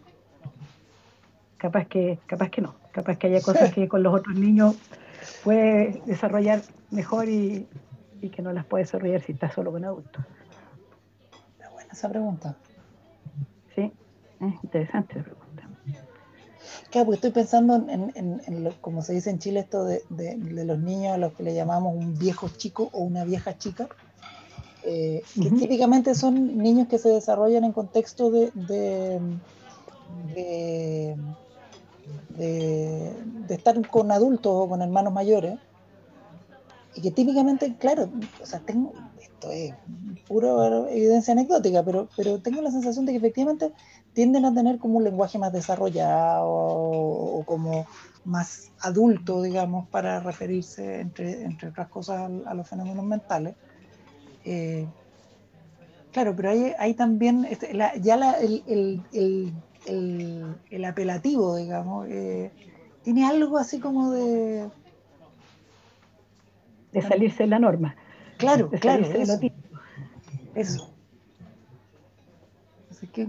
capaz 1.66 1.88
que, 1.88 2.20
capaz 2.28 2.50
que 2.50 2.62
no, 2.62 2.76
capaz 2.92 3.18
que 3.18 3.28
haya 3.28 3.42
cosas 3.42 3.74
que 3.74 3.88
con 3.88 4.04
los 4.04 4.14
otros 4.14 4.36
niños 4.36 4.76
puede 5.44 6.02
desarrollar 6.06 6.62
mejor 6.92 7.28
y, 7.28 7.68
que 8.36 8.42
no 8.42 8.52
las 8.54 8.66
puede 8.66 8.86
desarrollar 8.86 9.22
si 9.22 9.34
está 9.34 9.52
solo 9.52 9.72
con 9.72 9.86
adultos. 9.86 10.26
Está 11.52 11.70
buena 11.70 11.94
esa 11.94 12.10
pregunta. 12.10 12.56
Sí, 13.76 13.92
es 14.42 14.64
interesante 14.64 15.16
la 15.18 15.24
pregunta. 15.26 15.45
Claro, 16.96 17.08
porque 17.08 17.28
estoy 17.28 17.32
pensando 17.32 17.76
en, 17.76 18.64
lo, 18.64 18.72
como 18.80 19.02
se 19.02 19.12
dice 19.12 19.30
en 19.30 19.38
Chile, 19.38 19.60
esto 19.60 19.84
de, 19.84 20.02
los 20.10 20.80
niños 20.80 21.14
a 21.14 21.18
los 21.18 21.34
que 21.34 21.44
le 21.44 21.54
llamamos 21.54 21.94
un 21.94 22.18
viejo 22.18 22.48
chico 22.48 22.90
o 22.94 23.02
una 23.02 23.26
vieja 23.26 23.58
chica, 23.58 23.90
eh, 24.86 25.22
que 25.36 25.52
típicamente 25.52 26.16
son 26.16 26.58
niños 26.58 26.88
que 26.88 26.98
se 26.98 27.10
desarrollan 27.10 27.66
en 27.66 27.74
contexto 27.74 28.32
de, 28.32 28.50
de 28.54 29.20
de, 32.30 33.14
estar 33.50 33.86
con 33.90 34.10
adultos 34.10 34.54
o 34.56 34.70
con 34.70 34.82
hermanos 34.82 35.12
mayores, 35.12 35.60
y 36.96 37.02
que 37.02 37.12
típicamente, 37.12 37.76
claro, 37.78 38.10
o 38.42 38.46
sea, 38.46 38.62
tengo, 38.62 38.94
esto 39.20 39.52
es 39.52 39.74
pura 40.30 40.90
evidencia 40.90 41.34
anecdótica, 41.34 41.84
pero, 41.84 42.08
pero 42.16 42.40
tengo 42.40 42.62
la 42.62 42.72
sensación 42.72 43.06
de 43.06 43.12
que 43.12 43.18
efectivamente 43.18 43.74
tienden 44.16 44.46
a 44.46 44.54
tener 44.54 44.80
como 44.80 44.98
un 44.98 45.04
lenguaje 45.04 45.38
más 45.38 45.52
desarrollado 45.52 46.48
o, 46.48 47.44
como 47.46 47.86
más 48.24 48.72
adulto, 48.80 49.44
digamos, 49.44 49.88
para 49.90 50.22
referirse, 50.22 51.02
entre, 51.02 51.44
entre 51.44 51.70
otras 51.70 51.90
cosas, 51.90 52.32
a, 52.46 52.54
los 52.54 52.68
fenómenos 52.68 53.06
mentales. 53.06 53.56
Eh, 54.46 54.88
claro, 56.12 56.34
pero 56.36 56.50
hay, 56.50 56.74
hay 56.80 56.94
también, 56.94 57.46
este, 57.46 57.78
ya 58.02 58.16
la, 58.16 58.32
el, 58.40 59.04
el, 60.72 60.86
apelativo, 60.86 61.58
digamos, 61.58 62.08
eh, 62.10 62.52
tiene 63.04 63.26
algo 63.26 63.58
así 63.58 63.80
como 63.80 64.12
de... 64.12 64.70
De 66.94 67.02
salirse 67.02 67.44
de 67.44 67.48
la 67.48 67.60
norma. 67.60 67.98
Claro, 68.38 68.70
claro. 68.70 69.06
Eso. 69.06 69.42
eso. 70.56 70.96
¿qué, 73.12 73.28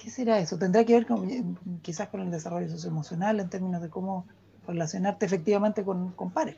¿qué, 0.00 0.10
será 0.10 0.38
eso? 0.38 0.58
Tendrá 0.58 0.84
que 0.84 0.94
ver 0.94 1.06
con, 1.06 1.58
quizás 1.82 2.08
con 2.08 2.20
el 2.20 2.30
desarrollo 2.30 2.68
socioemocional 2.68 3.40
en 3.40 3.48
términos 3.48 3.82
de 3.82 3.90
cómo 3.90 4.26
relacionarte 4.66 5.26
efectivamente 5.26 5.84
con, 5.84 6.12
con 6.12 6.30
pares. 6.30 6.56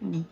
Mm. 0.00 0.22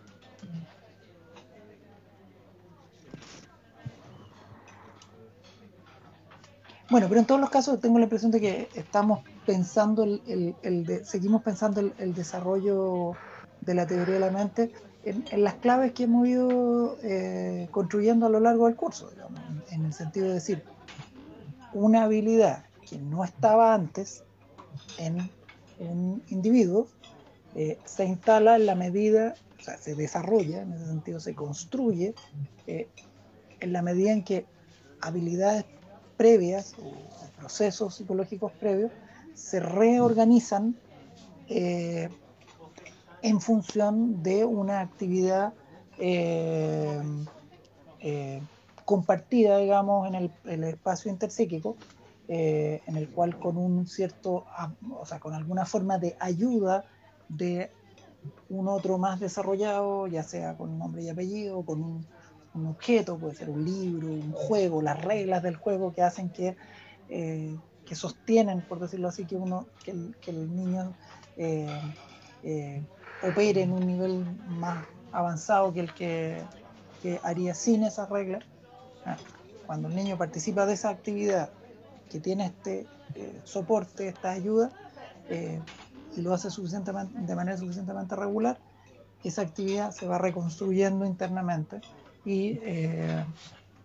Bueno, 6.91 7.09
pero 7.09 7.21
en 7.21 7.27
todos 7.27 7.41
los 7.41 7.49
casos 7.49 7.81
tengo 7.81 7.99
la 7.99 8.05
impresión 8.05 8.31
de 8.31 8.39
que 8.39 8.69
estamos 8.75 9.21
pensando, 9.47 10.05
el, 10.05 11.01
seguimos 11.05 11.43
pensando 11.43 11.81
el, 11.81 12.15
desarrollo 12.15 13.13
de 13.63 13.75
la 13.75 13.87
teoría 13.87 14.15
de 14.15 14.21
la 14.21 14.31
mente 14.31 14.73
en, 15.03 15.25
las 15.43 15.55
claves 15.55 15.93
que 15.93 16.05
hemos 16.05 16.29
ido 16.29 16.99
eh, 17.03 17.67
construyendo 17.71 18.27
a 18.27 18.29
lo 18.29 18.41
largo 18.41 18.67
del 18.67 18.77
curso, 18.77 19.11
en 19.71 19.87
el 19.87 19.95
sentido 19.95 20.29
de 20.29 20.35
decir, 20.35 20.63
una 21.75 22.05
habilidad 22.05 22.65
que 22.89 22.99
no 22.99 23.25
estaba 23.25 23.75
antes 23.75 24.25
en 24.99 25.31
un 25.79 26.23
individuo 26.29 26.89
eh, 27.55 27.79
se 27.85 28.05
instala 28.07 28.57
en 28.57 28.67
la 28.67 28.75
medida, 28.75 29.35
o 29.59 29.63
sea, 29.63 29.77
se 29.77 29.95
desarrolla, 29.95 30.63
en 30.63 30.73
ese 30.73 30.87
sentido 30.87 31.21
se 31.21 31.35
construye, 31.35 32.15
eh, 32.67 32.89
en 33.61 33.73
la 33.73 33.83
medida 33.83 34.13
en 34.13 34.25
que 34.25 34.47
habilidades 35.01 35.67
previas 36.17 36.75
o 36.83 36.93
procesos 37.39 37.97
psicológicos 37.97 38.53
previos 38.53 38.91
se 39.35 39.61
reorganizan 39.61 40.77
eh, 41.49 42.09
en 43.23 43.41
función 43.41 44.23
de 44.23 44.45
una 44.45 44.81
actividad 44.81 45.53
compartida, 48.85 49.59
digamos, 49.59 50.09
en 50.09 50.31
el, 50.45 50.65
espacio 50.65 51.11
interpsíquico, 51.11 51.77
en 52.29 52.97
el 52.97 53.11
cual 53.11 53.39
con 53.39 53.57
un 53.59 53.87
cierto, 53.87 54.47
o 54.99 55.05
sea, 55.05 55.21
con 55.21 55.35
alguna 55.35 55.67
forma 55.67 55.99
de 55.99 56.17
ayuda 56.19 56.85
de 57.29 57.71
un 58.49 58.69
otro 58.69 58.99
más 58.99 59.21
desarrollado, 59.21 60.07
ya 60.07 60.23
sea 60.23 60.57
con 60.57 60.79
nombre 60.79 61.03
y 61.03 61.09
apellido, 61.09 61.63
con 61.63 61.83
un 62.55 62.67
objeto, 62.67 63.19
puede 63.19 63.35
ser 63.35 63.51
un 63.51 63.65
libro, 63.65 64.09
un 64.09 64.33
juego, 64.33 64.83
las 64.83 65.03
reglas 65.03 65.43
del 65.43 65.57
juego 65.57 65.93
que 65.93 66.03
hacen 66.03 66.29
que, 66.31 66.57
eh, 67.09 67.57
que 67.85 67.95
sostienen, 67.95 68.63
por 68.63 68.79
decirlo 68.79 69.09
así, 69.09 69.25
que, 69.25 69.37
uno, 69.37 69.67
que, 69.85 69.93
el, 70.31 70.55
niño 70.55 70.95
eh, 71.37 71.67
eh, 72.43 72.83
opere 73.23 73.63
en 73.63 73.73
un 73.73 73.87
nivel 73.87 74.25
más 74.49 74.85
avanzado 75.13 75.73
que 75.73 75.81
el 75.81 75.95
que, 75.95 76.43
haría 77.25 77.53
sin 77.53 77.83
esas 77.83 78.09
reglas. 78.11 78.45
Cuando 79.67 79.89
el 79.89 79.95
niño 79.95 80.19
participa 80.19 80.67
de 80.67 80.75
esa 80.75 80.91
actividad 80.91 81.51
que 82.11 82.21
tiene 82.21 82.47
este 82.47 82.87
soporte, 83.45 84.09
esta 84.09 84.31
ayuda, 84.31 84.71
y 86.17 86.21
lo 86.21 86.35
hace 86.35 86.51
suficientemente, 86.51 87.19
de 87.19 87.35
manera 87.35 87.57
suficientemente 87.57 88.17
regular, 88.17 88.59
esa 89.25 89.43
actividad 89.43 89.93
se 89.93 90.07
va 90.07 90.19
reconstruyendo 90.19 91.05
internamente 91.05 91.81
y 92.25 92.59
eh, 92.63 93.25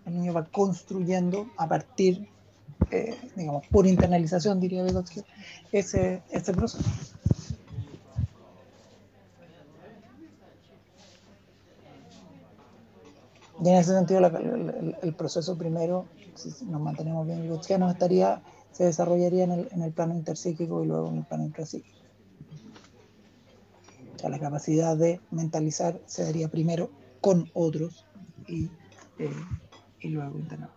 el 0.05 0.13
niño 0.13 0.33
va 0.33 0.45
construyendo 0.45 1.47
a 1.57 1.67
partir, 1.67 2.27
eh, 2.91 3.17
digamos, 3.35 3.65
por 3.67 3.87
internalización, 3.87 4.59
diría 4.59 4.83
Vygotsky, 4.83 5.21
ese 5.71 6.21
proceso. 6.55 6.83
Y 13.63 13.69
en 13.69 13.75
ese 13.75 13.93
sentido, 13.93 14.19
el, 14.19 15.15
proceso 15.15 15.57
primero, 15.57 16.05
si 16.35 16.65
nos 16.65 16.79
mantenemos 16.79 17.25
bien 17.25 17.41
Vygotskiano, 17.41 17.89
estaría, 17.89 18.41
se 18.71 18.85
desarrollaría 18.85 19.45
en 19.45 19.51
el, 19.51 19.67
en 19.71 19.81
el 19.81 19.91
plano 19.91 20.15
interpsíquico 20.15 20.83
y 20.83 20.87
luego 20.87 21.09
en 21.09 21.17
el 21.17 21.25
plano 21.25 21.45
intrapsíquico. 21.45 21.97
O 24.15 24.19
sea, 24.19 24.29
la 24.29 24.39
capacidad 24.39 24.95
de 24.95 25.21
mentalizar 25.31 25.99
se 26.05 26.23
daría 26.23 26.49
primero 26.49 26.89
con 27.21 27.49
otros 27.53 28.05
y, 28.47 28.65
eh, 29.19 29.29
y 29.99 30.09
luego 30.09 30.37
internado. 30.37 30.73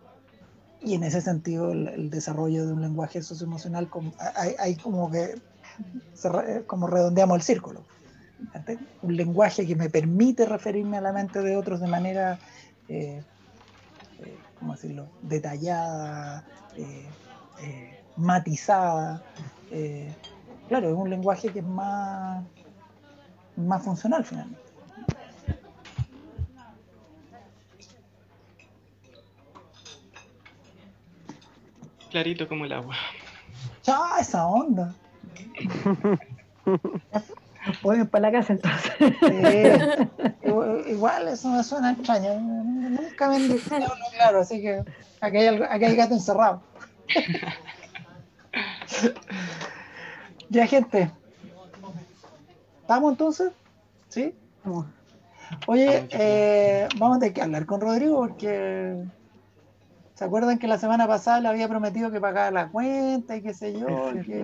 Y 0.83 0.95
en 0.95 1.03
ese 1.03 1.21
sentido, 1.21 1.71
el, 1.71 2.09
desarrollo 2.09 2.65
de 2.65 2.73
un 2.73 2.81
lenguaje 2.81 3.21
socioemocional, 3.21 3.89
como, 3.89 4.13
hay, 4.35 4.55
hay 4.57 4.75
como 4.75 5.11
que 5.11 5.35
como 6.67 6.87
redondeamos 6.87 7.35
el 7.35 7.41
círculo. 7.41 7.83
Un 9.01 9.15
lenguaje 9.15 9.67
que 9.67 9.75
me 9.75 9.89
permite 9.89 10.45
referirme 10.45 10.97
a 10.97 11.01
la 11.01 11.13
mente 11.13 11.41
de 11.41 11.55
otros 11.55 11.79
de 11.79 11.87
manera 11.87 12.39
eh, 12.87 13.23
eh, 14.19 14.37
¿cómo 14.59 14.73
decirlo?, 14.73 15.07
detallada, 15.21 16.45
eh, 16.75 17.07
matizada. 18.17 19.23
claro, 20.67 20.89
es 20.89 20.95
un 20.95 21.09
lenguaje 21.09 21.51
que 21.51 21.59
es 21.59 21.65
más, 21.65 22.43
más 23.55 23.83
funcional 23.83 24.25
finalmente. 24.25 24.61
Clarito 32.09 32.47
como 32.47 32.65
el 32.65 32.73
agua. 32.73 32.95
¡Ah, 33.87 34.17
esa 34.19 34.45
onda! 34.45 34.93
Nos 37.65 38.07
para 38.09 38.21
la 38.21 38.31
casa 38.31 38.53
entonces. 38.53 38.93
igual 40.87 41.27
eso 41.27 41.49
me 41.49 41.63
suena 41.63 41.91
extraño. 41.91 42.31
Nunca 42.91 43.29
me 43.29 43.35
han 43.35 43.57
claro, 44.13 44.39
así 44.39 44.61
que 44.61 44.83
aquí 45.21 45.37
hay, 45.37 45.61
aquí 45.69 45.85
hay 45.85 45.95
gato 45.95 46.13
encerrado. 46.13 46.61
ya, 50.49 50.67
gente. 50.67 51.11
¿Estamos 52.81 53.13
entonces? 53.13 53.53
¿Sí? 54.09 54.35
Oye, 55.67 56.07
eh, 56.11 56.87
vamos 56.97 57.17
a 57.17 57.19
tener 57.21 57.33
que 57.33 57.41
hablar 57.41 57.65
con 57.65 57.81
Rodrigo 57.81 58.17
porque 58.17 59.05
¿Se 60.21 60.25
acuerdan 60.25 60.59
que 60.59 60.67
la 60.67 60.77
semana 60.77 61.07
pasada 61.07 61.39
le 61.39 61.47
había 61.47 61.67
prometido 61.67 62.11
que 62.11 62.21
pagara 62.21 62.51
la 62.51 62.67
cuenta 62.67 63.35
y 63.35 63.41
qué 63.41 63.55
sé 63.55 63.73
yo? 63.73 63.87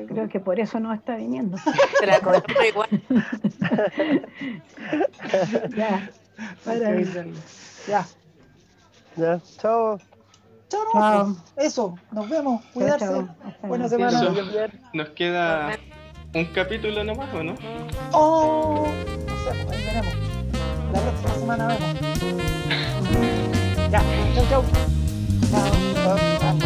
Creo 0.08 0.28
que 0.28 0.40
por 0.40 0.60
eso 0.60 0.80
no 0.80 0.92
está 0.92 1.18
viniendo. 1.18 1.56
Se 2.00 2.08
la 2.08 2.20
igual. 2.68 2.90
ya, 5.78 6.10
para 6.66 7.00
Ya. 7.88 8.08
Ya, 9.18 9.42
chao. 9.60 10.00
Chao. 10.70 11.36
Eso, 11.56 11.96
nos 12.12 12.30
vemos. 12.30 12.62
Cuidarse. 12.74 13.26
Buena 13.64 13.90
semana. 13.90 14.36
nos 14.94 15.10
queda 15.10 15.78
un 16.36 16.46
capítulo 16.46 17.04
nomás, 17.04 17.34
¿o 17.34 17.42
no? 17.44 17.56
Oh, 18.12 18.88
no 19.28 19.36
sé, 19.44 19.66
pues 19.66 19.78
ahí 19.78 19.86
veremos. 19.86 20.14
La 20.94 21.00
próxima 21.02 21.34
semana 21.34 21.68
vemos. 21.68 21.90
ya, 23.92 24.04
chao, 24.36 24.64
chao. 26.50 26.58